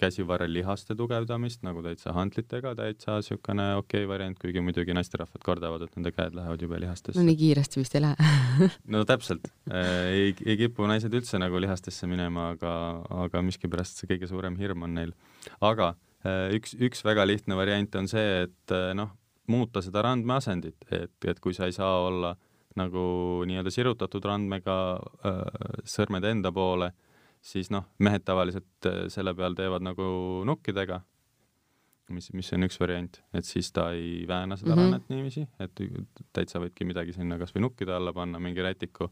[0.00, 5.96] käsivarrelihaste tugevdamist nagu täitsa hantlitega, täitsa niisugune okei okay variant, kuigi muidugi naisterahvad kardavad, et
[5.96, 7.18] nende käed lähevad jube lihastesse.
[7.18, 8.30] no nii kiiresti vist ei lähe
[8.94, 12.72] no täpselt äh,, ei, ei kipu naised üldse nagu lihastesse minema, aga,
[13.26, 15.14] aga miskipärast see kõige suurem hirm on neil.
[15.60, 15.94] aga
[16.26, 19.14] äh, üks, üks väga lihtne variant on see, et äh, noh,
[19.48, 22.34] muuta seda randmeasendit, et, et kui sa ei saa olla
[22.76, 23.02] nagu
[23.48, 24.78] nii-öelda sirutatud randmega
[25.24, 25.42] äh,
[25.88, 26.92] sõrmed enda poole,
[27.46, 30.06] siis noh, mehed tavaliselt selle peal teevad nagu
[30.48, 31.00] nukkidega,
[32.14, 34.92] mis, mis on üks variant, et siis ta ei vääna seda mm -hmm.
[34.92, 35.82] rannet niiviisi, et
[36.32, 39.10] täitsa võidki midagi sinna kas või nukkide alla panna, mingi rätiku,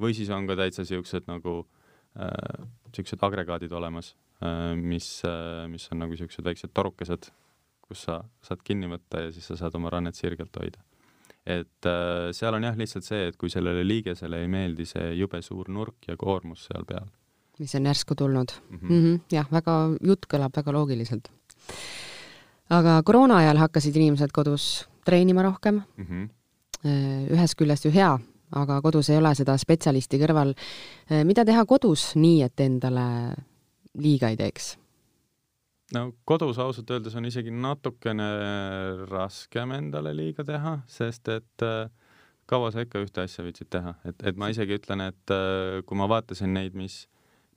[0.00, 1.66] või siis on ka täitsa siuksed nagu
[2.18, 7.30] äh, siuksed agregaadid olemas äh,, mis äh,, mis on nagu siuksed väiksed torukesed,
[7.82, 10.82] kus sa saad kinni võtta ja siis sa saad oma rannet sirgelt hoida.
[11.46, 15.42] et äh, seal on jah, lihtsalt see, et kui sellele liigesele ei meeldi see jube
[15.42, 17.08] suur nurk ja koormus seal peal.
[17.60, 18.76] Mis on järsku tulnud mm.
[18.76, 18.90] -hmm.
[18.90, 21.28] Mm -hmm, jah, väga, jutt kõlab väga loogiliselt
[22.70, 26.06] aga koroona ajal hakkasid inimesed kodus treenima rohkem mm.
[26.06, 26.28] -hmm.
[27.34, 28.18] ühest küljest ju hea,
[28.56, 30.54] aga kodus ei ole seda spetsialisti kõrval.
[31.10, 33.34] Äh, mida teha kodus nii, et endale
[33.94, 34.76] liiga ei teeks?
[35.94, 38.30] no kodus ausalt öeldes on isegi natukene
[39.10, 41.90] raskem endale liiga teha, sest et äh,
[42.46, 45.32] kaua sa ikka ühte asja viitsid teha, et, et ma isegi ütlen, et
[45.86, 47.08] kui ma vaatasin neid, mis,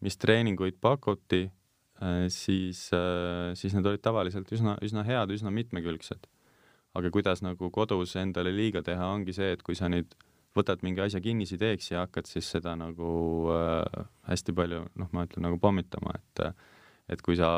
[0.04, 1.46] mis treeninguid pakuti
[2.04, 6.30] Äh, siis, äh, siis need olid tavaliselt üsna, üsna head, üsna mitmekülgsed.
[6.94, 10.12] aga kuidas nagu kodus endale liiga teha, ongi see, et kui sa nüüd
[10.54, 13.08] võtad mingi asja kinnisideeks ja hakkad siis seda nagu
[13.50, 16.44] äh, hästi palju, noh, ma ütlen nagu pommitama, et
[17.14, 17.50] et kui sa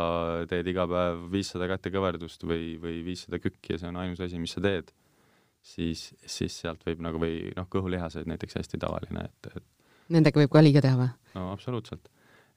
[0.49, 4.55] teed iga päev viissada kätekõverdust või, või viissada kükki ja see on ainus asi, mis
[4.55, 4.89] sa teed,
[5.61, 10.53] siis, siis sealt võib nagu või noh, kõhulihased näiteks hästi tavaline, et, et Nendega võib
[10.53, 11.11] ka liiga teha või?
[11.35, 12.07] no absoluutselt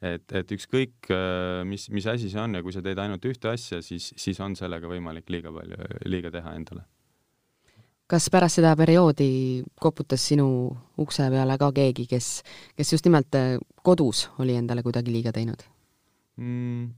[0.03, 3.51] et, et ükskõik, äh, mis, mis asi see on ja kui sa teed ainult ühte
[3.51, 6.85] asja, siis, siis on sellega võimalik liiga palju, liiga teha endale.
[8.09, 10.49] kas pärast seda perioodi koputas sinu
[10.99, 12.31] ukse peale ka keegi, kes,
[12.77, 15.67] kes just nimelt äh, kodus oli endale kuidagi liiga teinud
[16.37, 16.89] mm,?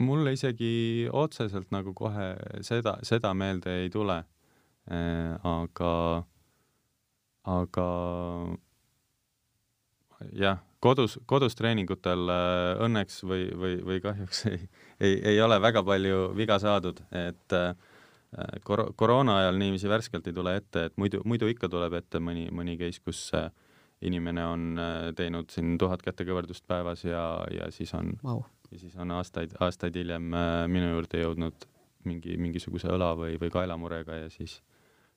[0.00, 4.22] mulle isegi otseselt nagu kohe seda, seda meelde ei tule
[4.90, 5.36] äh,.
[5.44, 5.92] aga,
[7.44, 7.86] aga
[10.36, 14.60] jah kodus, kodus treeningutel äh, õnneks või, või, või kahjuks ei,
[15.00, 17.72] ei, ei ole väga palju viga saadud, et äh,
[18.66, 22.48] kor-, koroona ajal niiviisi värskelt ei tule ette, et muidu, muidu ikka tuleb ette mõni,
[22.54, 23.50] mõni case, kus äh,
[24.06, 24.62] inimene on
[25.12, 28.40] teinud siin tuhat kätekõverdust päevas ja, ja siis on wow.,
[28.72, 30.30] ja siis on aastaid, aastaid hiljem
[30.72, 31.66] minu juurde jõudnud
[32.08, 34.60] mingi, mingisuguse õla või, või kaelamurega ja siis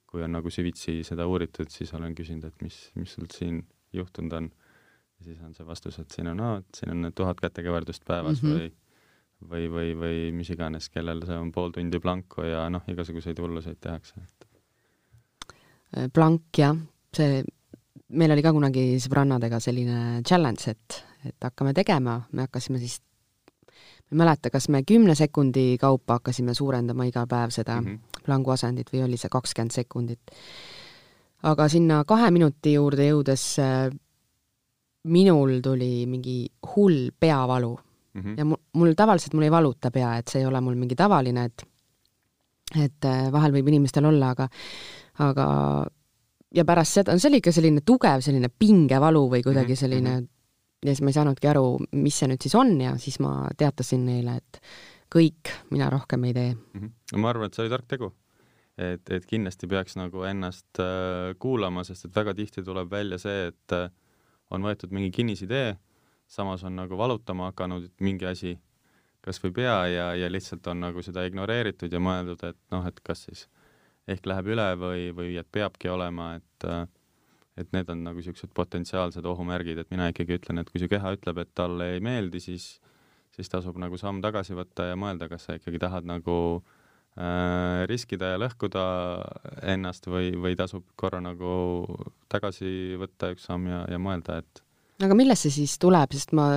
[0.10, 3.62] kui on nagu süvitsi seda uuritud, siis olen küsinud, et mis, mis sul siin
[3.96, 4.50] juhtunud on
[5.24, 8.50] ja siis on see vastus, et siin on, et siin on tuhat kätekõverdust päevas mm
[8.50, 8.60] -hmm.
[8.60, 8.72] või
[9.50, 13.78] või, või, või mis iganes, kellel see on pool tundi planku ja noh, igasuguseid hulluseid
[13.82, 14.48] tehakse, et.
[16.14, 16.78] plank jah,
[17.16, 17.44] see,
[18.10, 23.02] meil oli ka kunagi sõbrannadega selline challenge, et, et hakkame tegema, me hakkasime siis
[24.12, 28.24] ei mäleta, kas me kümne sekundi kaupa hakkasime suurendama iga päev seda mm -hmm.
[28.26, 30.20] plangu asendit või oli see kakskümmend sekundit.
[31.44, 33.60] aga sinna kahe minuti juurde jõudes
[35.04, 37.78] minul tuli mingi hull peavalu
[38.14, 38.38] mm -hmm.
[38.38, 41.46] ja mul, mul tavaliselt mul ei valuta pea, et see ei ole mul mingi tavaline,
[41.46, 41.66] et
[42.76, 44.48] et äh, vahel võib inimestel olla, aga
[45.20, 45.48] aga
[46.54, 50.24] ja pärast seda, see oli ikka selline tugev selline pingevalu või kuidagi mhm, selline mm
[50.24, 50.88] -hmm.
[50.88, 54.06] ja siis ma ei saanudki aru, mis see nüüd siis on ja siis ma teatasin
[54.06, 54.62] neile, et
[55.14, 56.80] kõik, mina rohkem ei tee mm.
[56.80, 56.92] -hmm.
[57.14, 58.14] no ma arvan, et see oli tark tegu.
[58.78, 63.48] et, et kindlasti peaks nagu ennast äh, kuulama, sest et väga tihti tuleb välja see,
[63.48, 63.90] et äh,
[64.54, 65.76] on võetud mingi kinnisidee,
[66.30, 68.56] samas on nagu valutama hakanud mingi asi,
[69.24, 73.00] kas või pea ja, ja lihtsalt on nagu seda ignoreeritud ja mõeldud, et noh, et
[73.06, 73.48] kas siis
[74.10, 76.70] ehk läheb üle või, või et peabki olema, et
[77.54, 81.12] et need on nagu niisugused potentsiaalsed ohumärgid, et mina ikkagi ütlen, et kui su keha
[81.14, 82.80] ütleb, et talle ei meeldi, siis
[83.34, 86.83] siis tasub nagu samm tagasi võtta ja mõelda, kas sa ikkagi tahad nagu äh,
[87.86, 88.84] riskida ja lõhkuda
[89.70, 91.86] ennast või, või tasub korra nagu
[92.26, 94.64] tagasi võtta üks samm ja, ja mõelda, et
[95.02, 96.52] aga millest see siis tuleb, sest ma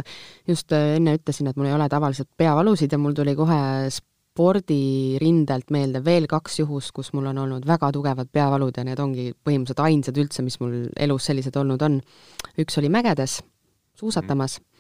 [0.48, 3.58] just äh, enne ütlesin, et mul ei ole tavaliselt peavalusid ja mul tuli kohe
[3.92, 9.30] spordirindelt meelde veel kaks juhust, kus mul on olnud väga tugevad peavalud ja need ongi
[9.32, 12.00] põhimõtteliselt ainsad üldse, mis mul elus sellised olnud on.
[12.60, 13.42] üks oli mägedes,
[13.94, 14.64] suusatamas mm.
[14.64, 14.72] -hmm.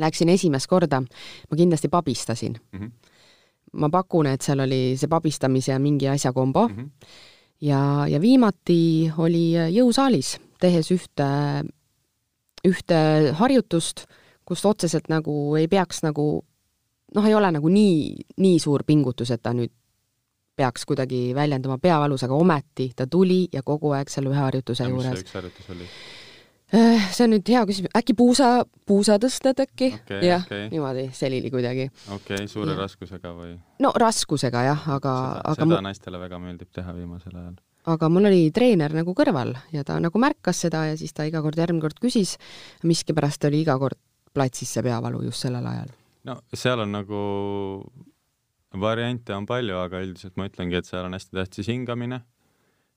[0.00, 2.78] Läksin esimest korda, ma kindlasti pabistasin mm.
[2.78, 3.09] -hmm
[3.72, 6.76] ma pakun, et seal oli see pabistamise mingi asja kombo mm.
[6.76, 6.90] -hmm.
[7.60, 11.28] ja, ja viimati oli jõusaalis, tehes ühte,
[12.66, 13.00] ühte
[13.38, 14.06] harjutust,
[14.44, 16.44] kus otseselt nagu ei peaks nagu
[17.14, 19.72] noh, ei ole nagu nii, nii suur pingutus, et ta nüüd
[20.56, 24.90] peaks kuidagi väljendama peavalus, aga ometi ta tuli ja kogu aeg selle ühe harjutuse ja
[24.90, 25.10] juures.
[25.10, 25.86] mis see üks harjutus oli?
[26.70, 28.48] Äh, see on nüüd hea küsimus, äkki puusa,
[28.86, 30.20] puusatõsted äkki okay,?
[30.22, 31.88] jah okay., niimoodi selili kuidagi.
[32.14, 32.78] okei okay,, suure ja.
[32.78, 33.56] raskusega või?
[33.82, 35.14] no raskusega jah, aga,
[35.50, 37.56] aga seda naistele väga meeldib teha viimasel ajal.
[37.90, 41.42] aga mul oli treener nagu kõrval ja ta nagu märkas seda ja siis ta iga
[41.42, 42.36] kord, järgmine kord küsis,
[42.86, 43.98] miskipärast oli iga kord
[44.30, 45.90] platsis see peavalu just sellel ajal?
[46.30, 47.24] no seal on nagu,
[48.78, 52.22] variante on palju, aga üldiselt ma ütlengi, et seal on hästi tähtis hingamine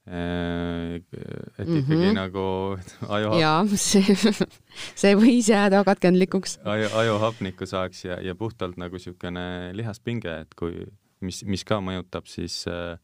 [0.04, 2.16] et ikkagi mm -hmm.
[2.18, 4.16] nagu aju jaa, see,
[5.02, 6.60] see võis jääda katkendlikuks.
[6.66, 10.86] aju, ajuhapnikku saaks ja, ja puhtalt nagu niisugune lihaspinge, et kui,
[11.22, 13.00] mis, mis ka mõjutab siis äh,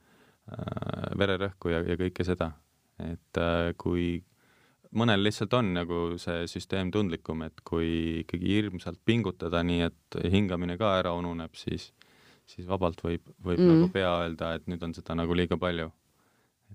[0.52, 2.52] äh, vererõhku ja, ja kõike seda.
[3.00, 4.24] et äh, kui
[4.92, 10.78] mõnel lihtsalt on nagu see süsteem tundlikum, et kui ikkagi hirmsalt pingutada, nii et hingamine
[10.78, 11.94] ka ära ununeb, siis,
[12.46, 13.72] siis vabalt võib, võib mm.
[13.72, 15.92] nagu pea öelda, et nüüd on seda nagu liiga palju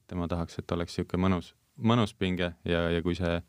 [0.04, 3.40] et tema tahaks, et oleks niisugune mõnus, mõnus pinge ja, ja kui see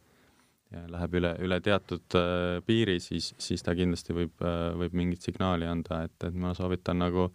[0.91, 5.67] läheb üle, üle teatud äh, piiri, siis, siis ta kindlasti võib äh,, võib mingit signaali
[5.69, 7.29] anda, et, et ma soovitan nagu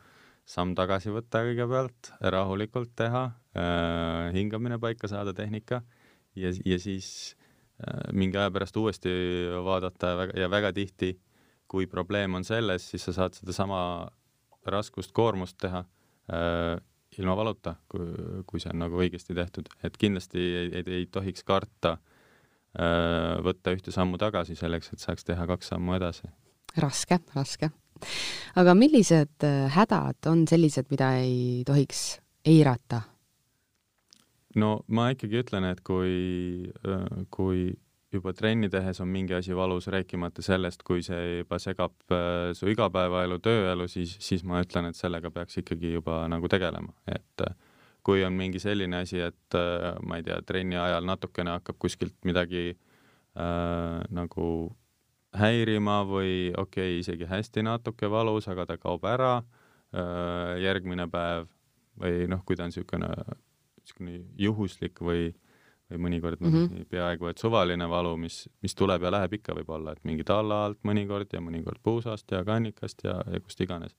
[0.49, 5.83] samm tagasi võtta kõigepealt, rahulikult teha äh,, hingamine paika saada, tehnika,
[6.39, 7.37] ja, ja siis
[7.85, 9.13] äh, mingi aja pärast uuesti
[9.65, 11.15] vaadata ja väga, ja väga tihti,
[11.71, 13.83] kui probleem on selles, siis sa saad sedasama
[14.69, 15.85] raskust, koormust teha
[16.35, 16.77] äh,
[17.19, 18.07] ilma valuta, kui,
[18.47, 23.75] kui see on nagu õigesti tehtud, et kindlasti ei, ei, ei tohiks karta äh, võtta
[23.75, 26.31] ühte sammu tagasi selleks, et saaks teha kaks sammu edasi.
[26.79, 27.71] raske, raske.
[28.61, 33.03] aga millised äh, hädad on sellised, mida ei tohiks eirata?
[34.57, 37.71] no ma ikkagi ütlen, et kui, äh, kui
[38.13, 42.69] juba trenni tehes on mingi asi valus, rääkimata sellest, kui see juba segab äh, su
[42.71, 47.55] igapäevaelu, tööelu, siis, siis ma ütlen, et sellega peaks ikkagi juba nagu tegelema, et äh,
[48.07, 52.17] kui on mingi selline asi, et äh, ma ei tea, trenni ajal natukene hakkab kuskilt
[52.27, 54.49] midagi äh, nagu
[55.39, 61.47] häirima või okei okay,, isegi hästi natuke valus, aga ta kaob ära äh, järgmine päev
[62.01, 63.13] või noh, kui ta on niisugune,
[63.85, 65.39] niisugune juhuslik või äh,
[65.91, 66.87] või mõnikord mm -hmm.
[66.91, 70.79] peaaegu et suvaline valu, mis, mis tuleb ja läheb ikka võib-olla, et mingi talla alt
[70.85, 73.97] mõnikord ja mõnikord puusast ja kannikast ja, ja kust iganes.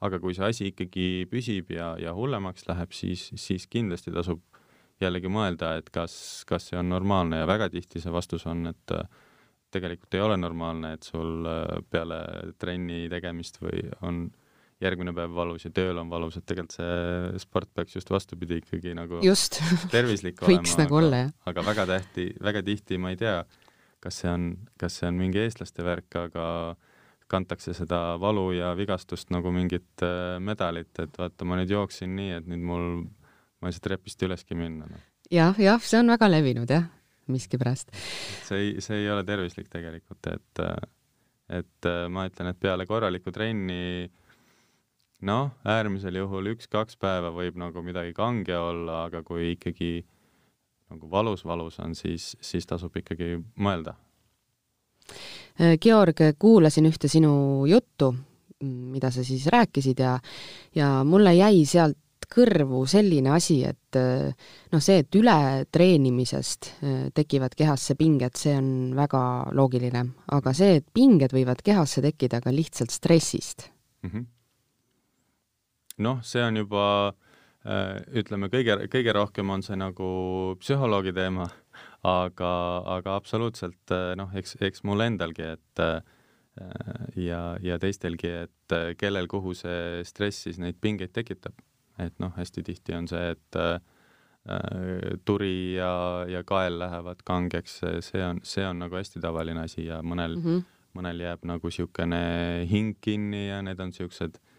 [0.00, 4.42] aga kui see asi ikkagi püsib ja, ja hullemaks läheb, siis, siis kindlasti tasub
[5.00, 8.92] jällegi mõelda, et kas, kas see on normaalne ja väga tihti see vastus on, et
[9.74, 12.20] tegelikult ei ole normaalne, et sul äh, peale
[12.58, 14.26] trenni tegemist või on
[14.82, 18.94] järgmine päev valus ja tööl on valus, et tegelikult see sport peaks just vastupidi ikkagi
[18.96, 19.60] nagu just.
[19.92, 21.36] tervislik võiks olema, nagu olla, jah.
[21.50, 23.36] aga väga tähti, väga tihti ma ei tea,
[24.02, 24.48] kas see on,
[24.80, 26.46] kas see on mingi eestlaste värk, aga
[27.30, 32.34] kantakse seda valu ja vigastust nagu mingit äh, medalit, et vaata, ma nüüd jooksin nii,
[32.40, 32.90] et nüüd mul,
[33.62, 35.00] ma ei saa trepist üleski minna no..
[35.32, 36.90] jah, jah, see on väga levinud jah,
[37.30, 37.94] miskipärast.
[38.50, 40.66] see ei, see ei ole tervislik tegelikult, et,
[41.62, 44.20] et äh, ma ütlen, et peale korralikku trenni äh,
[45.22, 50.04] noh, äärmisel juhul üks-kaks päeva võib nagu midagi kange olla, aga kui ikkagi
[50.90, 53.96] nagu valus-valus on, siis, siis tasub ikkagi mõelda.
[55.80, 58.10] Georg, kuulasin ühte sinu juttu,
[58.64, 60.16] mida sa siis rääkisid ja,
[60.74, 61.98] ja mulle jäi sealt
[62.34, 63.98] kõrvu selline asi, et
[64.72, 69.20] noh, see, et ületreenimisest äh, tekivad kehasse pinged, see on väga
[69.54, 73.68] loogiline, aga see, et pinged võivad kehasse tekkida ka lihtsalt stressist
[74.02, 74.10] mm.
[74.10, 74.30] -hmm
[76.02, 76.86] noh, see on juba
[77.66, 80.08] äh, ütleme, kõige, kõige rohkem on see nagu
[80.60, 81.48] psühholoogi teema,
[82.06, 82.50] aga,
[82.96, 85.98] aga absoluutselt äh, noh, eks, eks mul endalgi, et äh,
[87.18, 91.56] ja, ja teistelgi, et kellel kuhu see stress siis neid pingeid tekitab.
[91.98, 93.78] et noh, hästi tihti on see, et äh,
[95.24, 100.02] turi ja, ja kael lähevad kangeks, see on, see on nagu hästi tavaline asi ja
[100.02, 100.64] mõnel mm, -hmm.
[100.98, 104.53] mõnel jääb nagu niisugune hing kinni ja need on niisugused äh, Äh,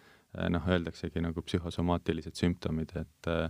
[0.49, 3.49] noh, öeldaksegi nagu psühhosomaatilised sümptomid, et äh,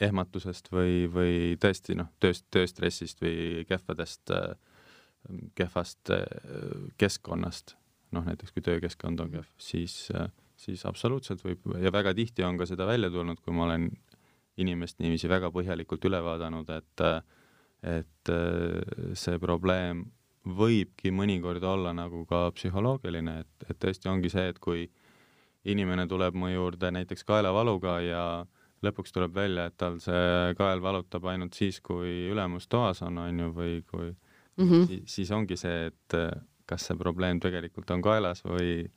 [0.00, 4.52] ehmatusest või, või tõesti noh, tööst, tööstressist või kehvadest äh,,
[5.58, 6.24] kehvast äh,
[7.00, 7.76] keskkonnast,
[8.16, 12.58] noh näiteks kui töökeskkond on kehv, siis äh,, siis absoluutselt võib ja väga tihti on
[12.60, 13.88] ka seda välja tulnud, kui ma olen
[14.60, 17.04] inimest niiviisi väga põhjalikult üle vaadanud, et
[17.80, 20.04] et äh, see probleem
[20.46, 24.86] võibki mõnikord olla nagu ka psühholoogiline, et, et tõesti ongi see, et kui
[25.68, 28.22] inimene tuleb mu juurde näiteks kaelavaluga ja
[28.84, 33.42] lõpuks tuleb välja, et tal see kael valutab ainult siis, kui ülemus toas on, on
[33.44, 34.86] ju, või kui mm -hmm.
[34.86, 36.16] siis, siis ongi see, et
[36.66, 38.88] kas see probleem tegelikult on kaelas või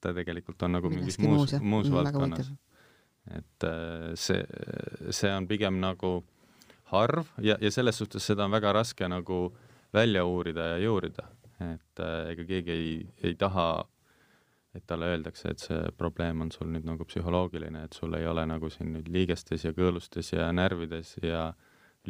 [0.00, 2.52] ta tegelikult on nagu mingis muus, muus, muus mm, valdkonnas.
[3.36, 3.66] et
[4.14, 4.44] see,
[5.10, 6.24] see on pigem nagu
[6.84, 9.63] harv ja, ja selles suhtes seda on väga raske nagu äh,
[9.94, 11.28] välja uurida ja juurida,
[11.62, 13.68] et äh, ega keegi ei, ei taha,
[14.74, 18.42] et talle öeldakse, et see probleem on sul nüüd nagu psühholoogiline, et sul ei ole
[18.50, 21.52] nagu siin nüüd liigestes ja kõõlustes ja närvides ja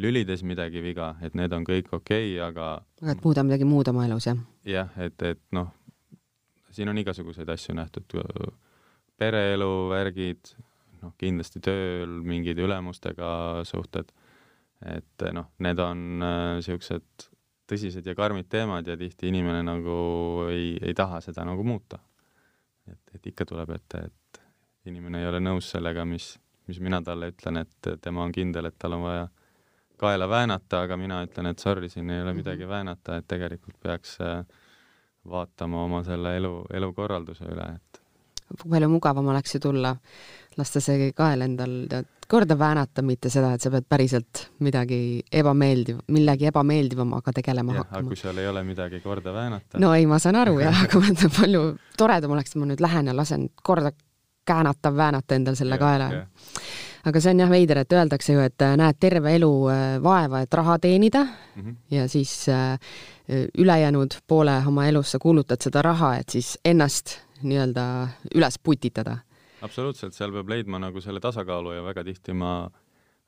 [0.01, 2.69] lülides midagi viga, et need on kõik okei okay,, aga
[3.03, 4.41] aga et muuda midagi muud oma elus, jah?
[4.67, 5.69] jah, et, et noh,
[6.73, 8.17] siin on igasuguseid asju nähtud,
[9.21, 10.55] pereelu värgid,
[11.03, 13.29] noh, kindlasti tööl mingid ülemustega
[13.67, 14.09] suhted,
[14.89, 17.31] et noh, need on niisugused äh,
[17.69, 19.95] tõsised ja karmid teemad ja tihti inimene nagu
[20.49, 21.99] ei, ei taha seda nagu muuta.
[22.91, 24.41] et, et ikka tuleb ette, et
[24.85, 26.35] inimene ei ole nõus sellega, mis,
[26.67, 29.25] mis mina talle ütlen, et tema on kindel, et tal on vaja
[29.97, 32.43] kaela väänata, aga mina ütlen, et sorry, siin ei ole mhm.
[32.43, 34.43] midagi väänata, et tegelikult peaks äh,
[35.29, 38.01] vaatama oma selle elu, elukorralduse üle, et
[38.69, 39.95] palju mugavam oleks ju tulla,
[40.57, 44.97] lasta see kael endal tead korda väänata, mitte seda, et sa pead päriselt midagi
[45.31, 48.09] ebameeldiv, millegi ebameeldivamaga tegelema ja, hakkama.
[48.09, 49.79] kui seal ei ole midagi korda väänata.
[49.81, 51.63] no ei, ma saan aru jah, aga ma mõtlen, palju
[51.97, 53.93] toredam oleks, ma nüüd lähen ja lasen korda
[54.45, 56.09] käänata, väänata endal selle kaela.
[57.05, 60.41] aga see on jah veider, et öeldakse ju, et äh, näed terve elu äh, vaeva,
[60.41, 61.75] et raha teenida mm -hmm.
[61.91, 62.79] ja siis äh,
[63.57, 69.17] ülejäänud poole oma elust sa kulutad seda raha, et siis ennast nii-öelda üles putitada.
[69.61, 72.69] absoluutselt, seal peab leidma nagu selle tasakaalu ja väga tihti ma,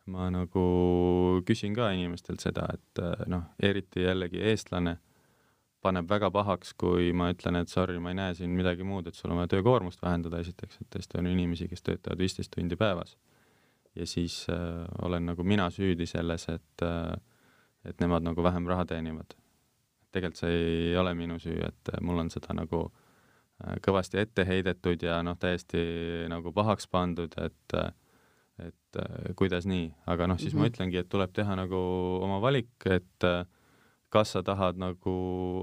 [0.05, 0.63] ma nagu
[1.47, 4.97] küsin ka inimestelt seda, et noh, eriti jällegi eestlane
[5.81, 9.15] paneb väga pahaks, kui ma ütlen, et sorry, ma ei näe siin midagi muud, et
[9.15, 13.17] sul on vaja töökoormust vähendada esiteks, et tõesti on inimesi, kes töötavad viisteist tundi päevas.
[13.95, 17.17] ja siis äh, olen nagu mina süüdi selles, et äh,
[17.85, 19.33] et nemad nagu vähem raha teenivad.
[20.11, 20.55] tegelikult see
[20.89, 23.06] ei ole minu süü, et mul on seda nagu äh,
[23.81, 25.79] kõvasti ette heidetud ja noh, täiesti
[26.29, 27.93] nagu pahaks pandud, et äh,
[28.57, 30.61] et äh, kuidas nii, aga noh, siis mm -hmm.
[30.61, 30.73] ma mhm.
[30.73, 31.77] ütlengi, et tuleb teha nagu
[32.23, 33.45] oma valik, et äh,
[34.09, 35.13] kas sa tahad nagu,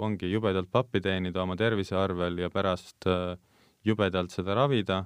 [0.00, 3.36] ongi jubedalt pappi teenida oma tervise arvel ja pärast äh,
[3.84, 5.04] jubedalt seda ravida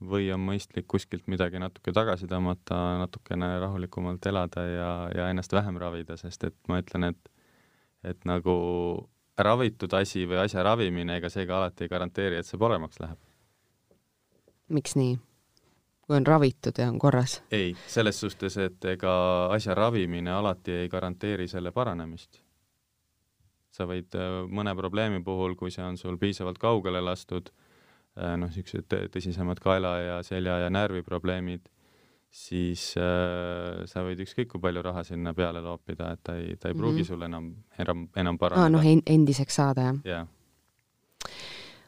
[0.00, 5.76] või on mõistlik kuskilt midagi natuke tagasi tõmmata, natukene rahulikumalt elada ja, ja ennast vähem
[5.76, 7.30] ravida, sest et ma ütlen, et
[8.02, 8.52] et nagu
[9.46, 13.18] ravitud asi või asja ravimine, ega see ka alati ei garanteeri, et see paremaks läheb.
[14.68, 15.18] miks nii?
[16.06, 17.40] kui on ravitud ja on korras?
[17.50, 19.12] ei, selles suhtes, et ega
[19.54, 22.42] asja ravimine alati ei garanteeri selle paranemist
[23.74, 27.50] sa võid äh, mõne probleemi puhul, kui see on sul piisavalt kaugele lastud,
[28.18, 31.68] äh, noh, niisugused tõsisemad kaela ja selja ja närviprobleemid,
[32.30, 36.70] siis äh, sa võid ükskõik kui palju raha sinna peale loopida, et ta ei, ta
[36.70, 37.08] ei pruugi mm -hmm.
[37.08, 38.70] sul enam, enam, enam paraneda ah,.
[38.70, 40.28] noh, endiseks saada, jah yeah.?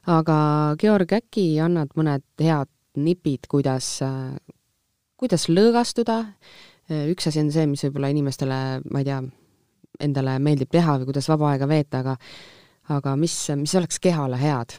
[0.07, 4.01] aga Georg, äkki annad mõned head nipid, kuidas,
[5.17, 6.35] kuidas lõõgastuda?
[6.91, 9.23] üks asi on see, mis võib-olla inimestele, ma ei tea,
[10.01, 12.17] endale meeldib teha või kuidas vaba aega veeta, aga
[12.91, 14.79] aga mis, mis oleks kehale head?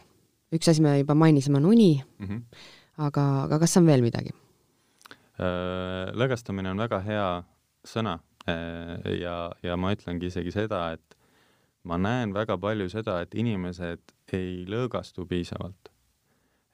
[0.53, 2.41] üks asi me juba mainisime, on uni mm, -hmm.
[3.07, 4.29] aga, aga kas on veel midagi?
[5.41, 7.27] Äh, lõõgastamine on väga hea
[7.89, 11.17] sõna äh, ja, ja ma ütlengi isegi seda, et
[11.89, 15.89] ma näen väga palju seda, et inimesed ei lõõgastu piisavalt.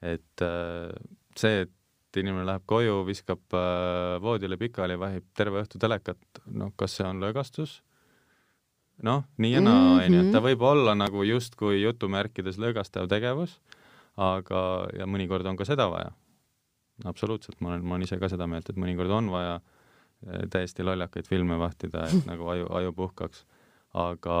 [0.04, 0.92] et äh,
[1.36, 3.40] see, et inimene läheb koju, viskab
[4.20, 7.80] voodile pikali, vahib terve õhtu telekat, noh, kas see on lõõgastus?
[9.00, 10.48] noh, nii ja naa, onju, et ta mhm.
[10.50, 13.56] võib olla nagu justkui jutumärkides lõõgastav tegevus,
[14.20, 16.12] aga, ja mõnikord on ka seda vaja.
[17.04, 20.86] Absoluutselt, ma olen, ma olen ise ka seda meelt, et mõnikord on vaja eh, täiesti
[20.86, 23.44] lollakaid filme vahtida, et nagu aju, aju puhkaks.
[24.00, 24.36] aga,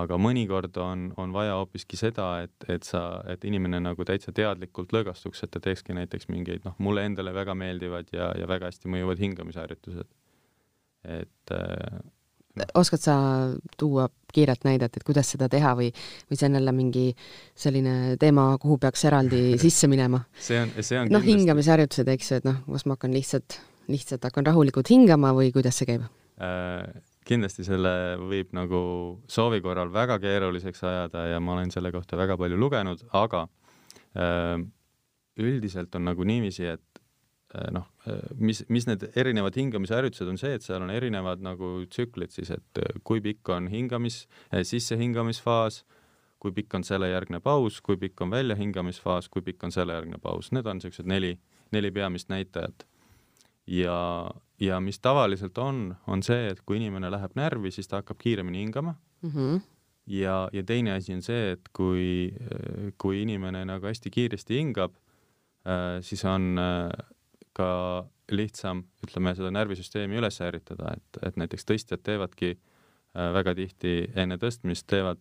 [0.00, 4.92] aga mõnikord on, on vaja hoopiski seda, et, et sa, et inimene nagu täitsa teadlikult
[4.92, 8.92] lõõgastuks, et ta teekski näiteks mingeid, noh, mulle endale väga meeldivad ja, ja väga hästi
[8.92, 10.10] mõjuvad hingamisharjutused.
[11.04, 11.98] et äh,
[12.74, 13.14] oskad sa
[13.78, 15.90] tuua kiiret näidet, et kuidas seda teha või,
[16.30, 17.06] või see on jälle mingi
[17.58, 20.24] selline teema, kuhu peaks eraldi sisse minema?
[20.34, 23.58] see on, see on noh, hingamisharjutused, eks ju, et noh, kas ma hakkan lihtsalt,
[23.90, 26.06] lihtsalt hakkan rahulikult hingama või kuidas see käib
[26.42, 27.02] äh,?
[27.24, 27.90] kindlasti selle
[28.20, 28.78] võib nagu
[29.32, 33.46] soovi korral väga keeruliseks ajada ja ma olen selle kohta väga palju lugenud, aga
[34.12, 34.58] äh,
[35.40, 37.03] üldiselt on nagu niiviisi, et
[37.74, 42.34] noh, äh, mis, mis need erinevad hingamisharjutused on see, et seal on erinevad nagu tsüklid
[42.34, 44.24] siis, et äh, kui pikk on hingamis,
[44.54, 45.82] sissehingamisfaas,
[46.42, 50.18] kui pikk on selle järgne paus, kui pikk on väljahingamisfaas, kui pikk on selle järgne
[50.22, 51.36] paus, need on niisugused neli,
[51.72, 52.86] neli peamist näitajat.
[53.66, 54.30] ja,
[54.60, 58.60] ja mis tavaliselt on, on see, et kui inimene läheb närvi, siis ta hakkab kiiremini
[58.66, 59.30] hingama mm.
[59.30, 59.62] -hmm.
[60.06, 62.34] ja, ja teine asi on see, et kui,
[62.98, 64.92] kui inimene nagu hästi kiiresti hingab,
[66.00, 66.58] siis on
[67.56, 67.68] ka
[68.32, 74.38] lihtsam, ütleme, seda närvisüsteemi üles ärritada, et, et näiteks tõstjad teevadki äh, väga tihti enne
[74.40, 75.20] tõstmist teevad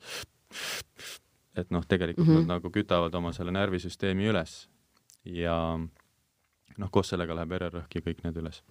[1.60, 2.48] et noh, tegelikult mm -hmm.
[2.48, 4.68] nad nagu kütavad oma selle närvisüsteemi üles
[5.26, 5.58] ja
[6.78, 8.64] noh, koos sellega läheb vererõhk ja kõik need üles.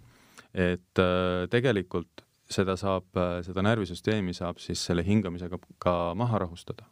[0.54, 3.06] et äh, tegelikult seda saab,
[3.42, 6.84] seda närvisüsteemi saab siis selle hingamisega ka maha rahustada.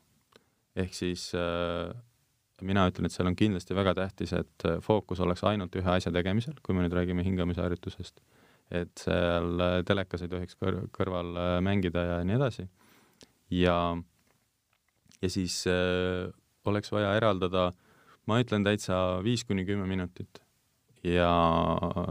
[0.76, 1.94] ehk siis äh,
[2.66, 6.58] mina ütlen, et seal on kindlasti väga tähtis, et fookus oleks ainult ühe asja tegemisel,
[6.62, 8.20] kui me nüüd räägime hingamisharjutusest,
[8.80, 11.34] et seal telekas ei tohiks kõr kõrval
[11.64, 12.68] mängida ja nii edasi.
[13.50, 13.76] ja,
[15.22, 16.30] ja siis äh,
[16.64, 17.70] oleks vaja eraldada,
[18.26, 20.42] ma ütlen täitsa viis kuni kümme minutit
[21.06, 21.30] ja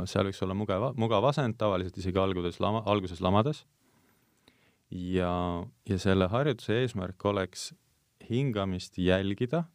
[0.10, 3.66] seal võiks olla mugav, mugav asend, tavaliselt isegi alguses lama, alguses lamades.
[4.90, 7.74] ja, ja selle harjutuse eesmärk oleks
[8.30, 9.68] hingamist jälgida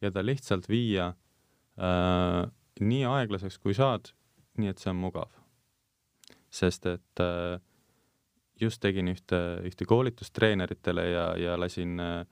[0.00, 1.12] ja ta lihtsalt viia
[1.78, 2.42] äh,
[2.80, 4.12] nii aeglaseks, kui saad,
[4.58, 5.30] nii et see on mugav.
[6.50, 7.60] sest et äh,
[8.60, 9.38] just tegin ühte,
[9.68, 12.26] ühte koolitust treeneritele ja, ja lasin äh,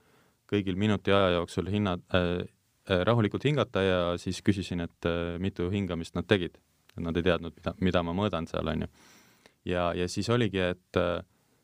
[0.47, 2.47] kõigil minuti aja jooksul hinna äh,,
[2.89, 6.55] Äh, rahulikult hingata ja siis küsisin, et äh, mitu hingamist nad tegid.
[6.97, 8.87] Nad ei teadnud, mida, mida ma mõõdan seal, onju.
[9.67, 11.19] ja, ja siis oligi, et äh,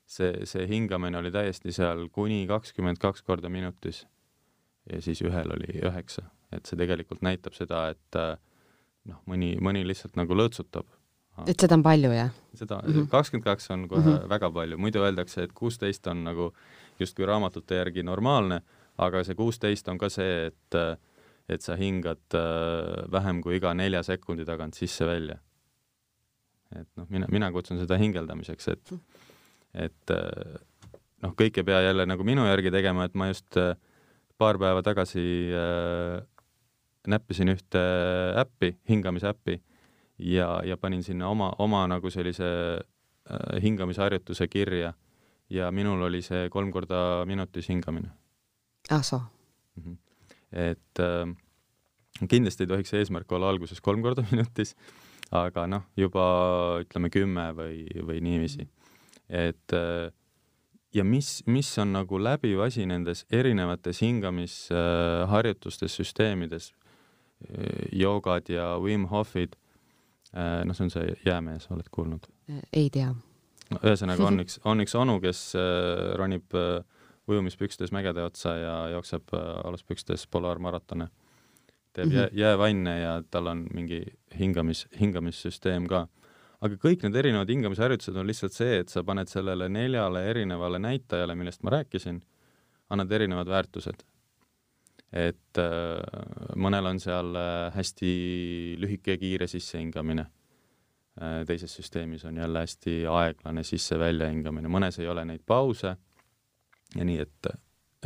[0.05, 4.03] see, see hingamine oli täiesti seal kuni kakskümmend kaks korda minutis.
[4.91, 8.19] Ja siis ühel oli üheksa, et see tegelikult näitab seda, et
[9.09, 10.87] noh, mõni, mõni lihtsalt nagu lõõtsutab.
[11.47, 12.33] et seda on palju, jah?
[12.53, 13.07] seda, mhm.
[13.11, 14.29] kakskümmend kaks on kohe mm -hmm.
[14.29, 16.53] väga palju, muidu öeldakse, et kuusteist on nagu
[16.99, 18.61] justkui raamatute järgi normaalne,
[18.97, 20.99] aga see kuusteist on ka see, et
[21.49, 25.37] et sa hingad äh, vähem kui iga nelja sekundi tagant sisse-välja.
[26.75, 28.93] et noh, mina, mina kutsun seda hingeldamiseks, et,
[29.73, 30.55] et äh,
[31.21, 33.75] noh, kõik ei pea jälle nagu minu järgi tegema, et ma just äh,
[34.37, 36.21] paar päeva tagasi äh,
[37.07, 37.83] näppisin ühte
[38.39, 39.59] äppi, hingamise äppi
[40.17, 44.93] ja, ja panin sinna oma, oma nagu sellise äh, hingamisharjutuse kirja
[45.49, 48.09] ja minul oli see kolm korda minutis hingamine.
[48.89, 49.21] ah soo
[49.75, 49.83] mm.
[49.83, 49.97] -hmm
[50.53, 51.25] et äh,
[52.29, 54.75] kindlasti ei tohiks eesmärk olla alguses kolm korda minutis,
[55.33, 56.25] aga noh, juba
[56.83, 58.67] ütleme kümme või, või niiviisi.
[59.29, 60.11] et äh,
[60.93, 66.77] ja mis, mis on nagu läbiv asi nendes erinevates hingamisharjutustes, süsteemides, äh,
[67.91, 69.55] joogad ja Wim Hofid,
[70.33, 72.27] äh, noh, see on see jäämees, oled kuulnud?
[72.73, 73.15] ei tea.
[73.71, 75.53] no ühesõnaga on üks, on üks onu, kes
[76.19, 76.83] ronib äh,
[77.27, 81.07] ujumispükstes mägede otsa ja jookseb äh, aluspükstes polaarmaratone.
[81.93, 82.17] teeb mm -hmm.
[82.17, 84.03] jää, jäävanne ja tal on mingi
[84.39, 86.07] hingamis, hingamissüsteem ka.
[86.63, 91.35] Aga kõik need erinevad hingamisharjutused on lihtsalt see, et sa paned sellele neljale erinevale näitajale,
[91.35, 92.21] millest ma rääkisin,
[92.93, 94.03] annad erinevad väärtused.
[95.13, 95.99] et äh,
[96.57, 98.13] mõnel on seal äh, hästi
[98.81, 105.07] lühike ja kiire sissehingamine äh,, teises süsteemis on jälle hästi aeglane sisse-välja hingamine, mõnes ei
[105.07, 105.93] ole neid pause
[106.95, 107.51] ja nii, et,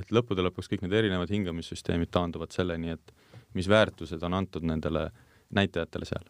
[0.01, 3.15] et lõppude lõpuks kõik need erinevad hingamissüsteemid taanduvad selleni, et
[3.55, 5.07] mis väärtused on antud nendele
[5.55, 6.27] näitajatele seal.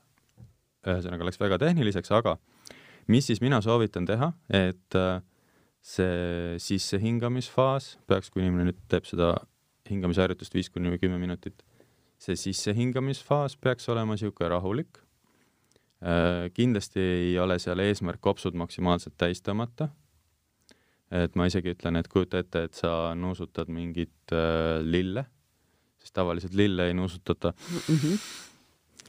[0.88, 2.38] Ühesõnaga läks väga tehniliseks, aga
[3.12, 5.20] mis siis mina soovitan teha, et äh,
[5.84, 9.34] see sissehingamisfaas peaks, kui inimene nüüd teeb seda
[9.90, 11.64] hingamisharjutust viis kuni kümme minutit,
[12.20, 15.00] see sissehingamisfaas peaks olema niisugune rahulik.
[16.04, 19.90] Äh, kindlasti ei ole seal eesmärk kopsud maksimaalselt täis tõmmata
[21.14, 25.24] et ma isegi ütlen, et kujuta ette, et sa nuusutad mingit äh, lille,
[26.02, 28.20] sest tavaliselt lille ei nuusutata mm, -hmm.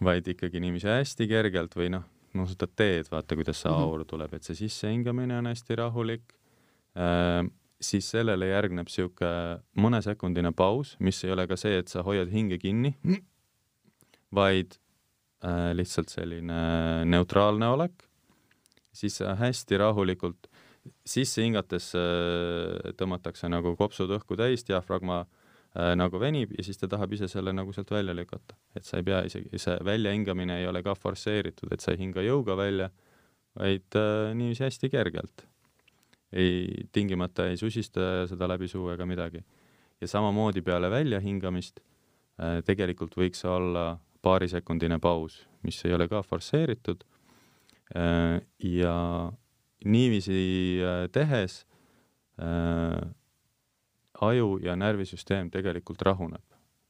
[0.04, 2.04] Vaid ikkagi niiviisi hästi kergelt või noh,
[2.36, 3.86] nuusutad teed, vaata, kuidas see -hmm.
[3.88, 6.34] aur tuleb, et see sissehingamine on hästi rahulik
[6.96, 7.46] äh,.
[7.80, 12.58] siis sellele järgneb niisugune mõnesekundine paus, mis ei ole ka see, et sa hoiad hinge
[12.58, 12.96] kinni,
[14.34, 14.74] vaid
[15.44, 18.02] äh, lihtsalt selline neutraalne olek,
[18.92, 20.50] siis sa hästi rahulikult
[21.06, 25.37] sisse hingates äh, tõmmatakse nagu kopsud õhku täis, diafragma äh,
[25.78, 28.56] nagu venib ja siis ta tahab ise selle nagu sealt välja lükata.
[28.76, 32.24] et sa ei pea isegi, see väljahingamine ei ole ka forsseeritud, et sa ei hinga
[32.24, 32.90] jõuga välja,
[33.58, 35.46] vaid äh, niiviisi hästi kergelt.
[36.32, 39.44] ei, tingimata ei susista seda läbi suu ega midagi.
[40.00, 47.04] ja samamoodi peale väljahingamist äh, tegelikult võiks olla paarisekundine paus, mis ei ole ka forsseeritud
[47.94, 48.96] äh, ja
[49.84, 51.64] niiviisi äh, tehes
[52.42, 52.98] äh,
[54.20, 56.44] aju ja närvisüsteem tegelikult rahuneb.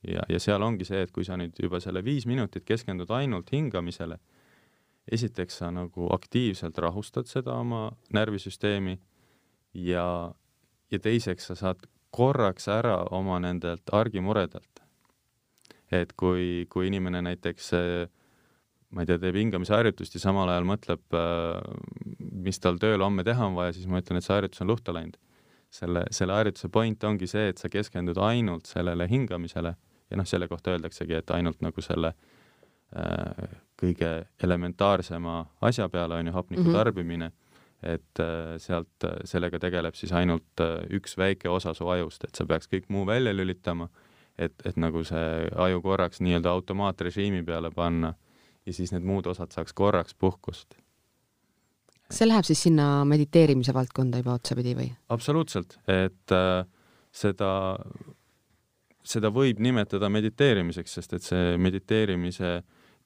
[0.07, 3.51] ja, ja seal ongi see, et kui sa nüüd juba selle viis minutit keskendud ainult
[3.53, 4.19] hingamisele,
[5.11, 8.99] esiteks sa nagu aktiivselt rahustad seda oma närvisüsteemi
[9.75, 10.35] ja,
[10.91, 14.85] ja teiseks sa saad korraks ära oma nendelt argimuredelt.
[15.91, 18.09] et kui, kui inimene näiteks äh,
[18.91, 21.59] ma ei tea, teeb hingamisharjutust ja samal ajal mõtleb, äh,
[22.45, 24.95] mis tal tööl homme teha on vaja, siis ma ütlen, et see harjutus on luhta
[24.97, 25.19] läinud.
[25.71, 29.75] Selle, selle harjutuse point ongi see, et sa keskendud ainult sellele hingamisele
[30.11, 32.13] ja noh, selle kohta öeldaksegi, et ainult nagu selle
[32.97, 34.13] äh, kõige
[34.43, 36.79] elementaarsema asja peale on ju hapniku mm -hmm.
[36.79, 37.33] tarbimine,
[37.83, 38.21] et
[38.59, 40.61] sealt, sellega tegeleb siis ainult
[40.91, 43.89] üks väike osa su ajust, et sa peaks kõik muu välja lülitama,
[44.39, 48.15] et, et nagu see aju korraks nii-öelda automaatrežiimi peale panna
[48.67, 50.75] ja siis need muud osad saaks korraks puhkust
[52.13, 54.89] see läheb siis sinna mediteerimise valdkonda juba otsapidi või?
[55.13, 56.65] absoluutselt, et äh,
[57.13, 57.51] seda,
[59.05, 62.59] seda võib nimetada mediteerimiseks, sest et see mediteerimise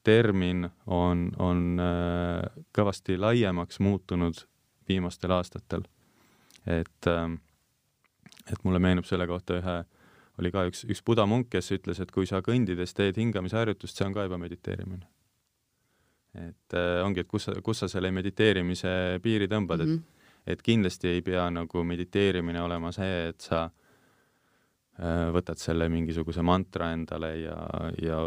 [0.03, 4.45] termin on, on äh, kõvasti laiemaks muutunud
[4.89, 5.87] viimastel aastatel.
[6.67, 7.27] et äh,,
[8.51, 9.77] et mulle meenub selle kohta ühe,
[10.39, 14.07] oli ka üks, üks buda munk, kes ütles, et kui sa kõndides teed hingamisharjutust, see
[14.07, 15.12] on ka juba mediteerimine
[16.33, 19.93] et äh, ongi, et kus sa, kus sa selle mediteerimise piiri tõmbad mm, -hmm.
[19.93, 20.55] et mhm.
[20.55, 23.63] et kindlasti ei pea nagu mediteerimine olema see, et sa
[24.99, 27.57] äh, võtad selle mingisuguse mantra endale ja,
[28.01, 28.19] ja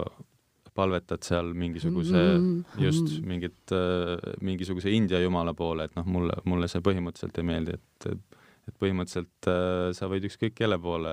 [0.74, 2.82] palvetad seal mingisuguse mm, -hmm.
[2.84, 7.72] just mingit äh,, mingisuguse India jumala poole, et noh, mulle, mulle see põhimõtteliselt ei meeldi,
[7.74, 8.10] et
[8.66, 9.46] et põhimõtteliselt
[9.94, 11.12] sa võid ükskõik kelle poole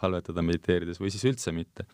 [0.00, 1.84] palvetada mediteerides või siis üldse mitte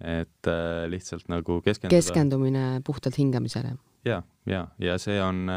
[0.00, 1.96] et äh, lihtsalt nagu keskenduda.
[1.96, 3.76] keskendumine puhtalt hingamisele.
[4.04, 5.48] ja, ja, ja see on,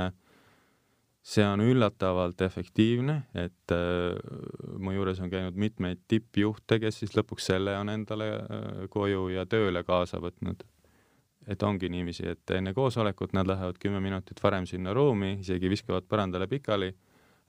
[1.22, 4.16] see on üllatavalt efektiivne, et äh,
[4.80, 9.46] mu juures on käinud mitmeid tippjuhte, kes siis lõpuks selle on endale äh, koju ja
[9.46, 10.64] tööle kaasa võtnud.
[11.50, 16.06] et ongi niiviisi, et enne koosolekut nad lähevad kümme minutit varem sinna ruumi, isegi viskavad
[16.06, 16.94] põrandale pikali,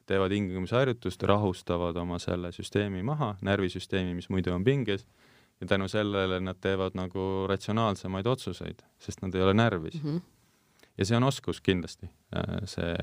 [0.07, 5.05] teevad hingamisharjutust, rahustavad oma selle süsteemi maha, närvisüsteemi, mis muidu on pinges
[5.61, 10.11] ja tänu sellele nad teevad nagu ratsionaalsemaid otsuseid, sest nad ei ole närvis mm.
[10.17, 10.21] -hmm.
[10.99, 12.07] ja see on oskus kindlasti,
[12.37, 12.97] äh, see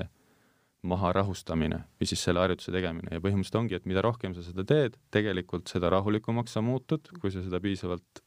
[0.82, 4.64] maha rahustamine või siis selle harjutuse tegemine ja põhimõtteliselt ongi, et mida rohkem sa seda
[4.64, 8.22] teed, tegelikult seda rahulikumaks sa muutud, kui sa seda piisavalt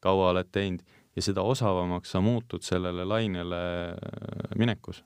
[0.00, 0.82] kaua oled teinud
[1.16, 5.04] ja seda osavamaks sa muutud sellele lainele äh, minekus.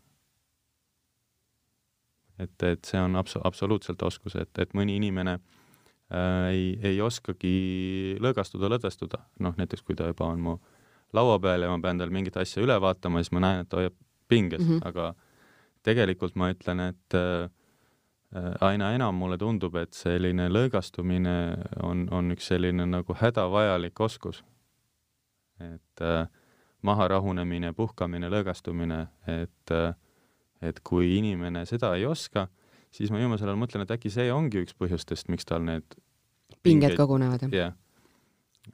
[2.39, 5.56] et, et see on abs-, absoluutselt oskus, et, et mõni inimene äh, äh,
[6.51, 10.57] ei, ei oskagi lõõgastuda, lõdvestuda, noh näiteks kui ta juba on mu
[11.17, 13.81] laua peal ja ma pean tal mingit asja üle vaatama, siis ma näen, et ta
[13.81, 13.97] hoiab
[14.29, 14.89] pinges mm, -hmm.
[14.89, 15.15] aga
[15.87, 17.51] tegelikult ma ütlen, et äh,
[18.61, 21.37] aina enam mulle tundub, et selline lõõgastumine
[21.83, 24.45] on, on üks selline nagu hädavajalik oskus.
[25.61, 26.27] et äh,
[26.83, 29.95] maha rahunemine, puhkamine, lõõgastumine, et äh,
[30.63, 32.47] et kui inimene seda ei oska,
[32.97, 35.97] siis ma viimasel ajal mõtlen, et äkki see ongi üks põhjustest, miks tal need
[36.67, 37.55] pinged kogunevad, jah?
[37.55, 37.75] jah,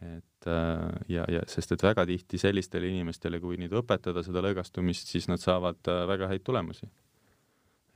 [0.01, 5.11] et äh, ja, ja sest et väga tihti sellistele inimestele, kui nüüd õpetada seda lõõgastumist,
[5.12, 6.89] siis nad saavad äh, väga häid tulemusi.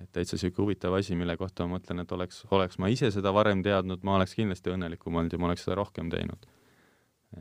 [0.00, 3.32] et täitsa niisugune huvitav asi, mille kohta ma mõtlen, et oleks, oleks ma ise seda
[3.32, 6.46] varem teadnud, ma oleks kindlasti õnnelikum olnud ja ma oleks seda rohkem teinud.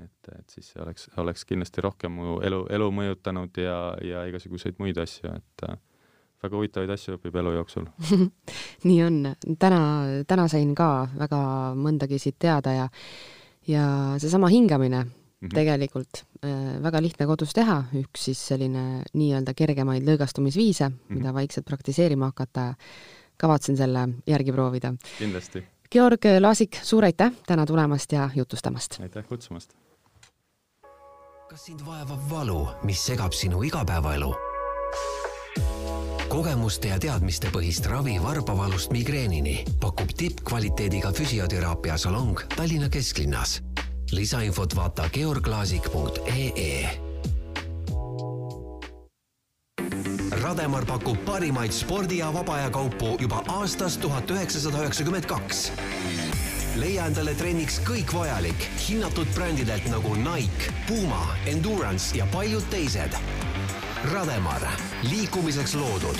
[0.03, 4.79] et, et siis see oleks, oleks kindlasti rohkem mu elu, elu mõjutanud ja, ja igasuguseid
[4.79, 5.77] muid asju, et äh,
[6.43, 7.87] väga huvitavaid asju õpib elu jooksul
[8.87, 9.21] nii on,
[9.59, 9.81] täna,
[10.27, 11.41] täna sain ka väga
[11.79, 12.89] mõndagi siit teada ja
[13.67, 13.85] ja
[14.21, 15.09] seesama hingamine mm
[15.47, 15.53] -hmm.
[15.53, 21.15] tegelikult äh, väga lihtne kodus teha, üks siis selline nii-öelda kergemaid lõõgastumisviise mm, -hmm.
[21.17, 22.73] mida vaikselt praktiseerima hakata.
[23.37, 24.93] kavatsen selle järgi proovida.
[25.17, 25.63] kindlasti.
[25.91, 28.99] Georg Laasik, suur aitäh täna tulemast ja jutustamast!
[29.01, 29.73] aitäh kutsumast!
[31.49, 34.35] kas sind vaevab valu, mis segab sinu igapäevaelu?
[36.35, 43.61] Kogemuste ja teadmistepõhist ravi varbavalust migreenini pakub tippkvaliteediga füsioteraapia salong Tallinna kesklinnas.
[44.11, 46.89] lisainfot vaata georglaasik.ee.
[50.41, 55.71] Rademar pakub parimaid spordi- ja vaba aja kaupu juba aastast tuhat üheksasada üheksakümmend kaks
[56.75, 63.15] leia endale trenniks kõik vajalik hinnatud brändidelt nagu Nike, Puma, Endurance ja paljud teised
[64.11, 64.67] Rademar,
[65.09, 66.19] liikumiseks loodud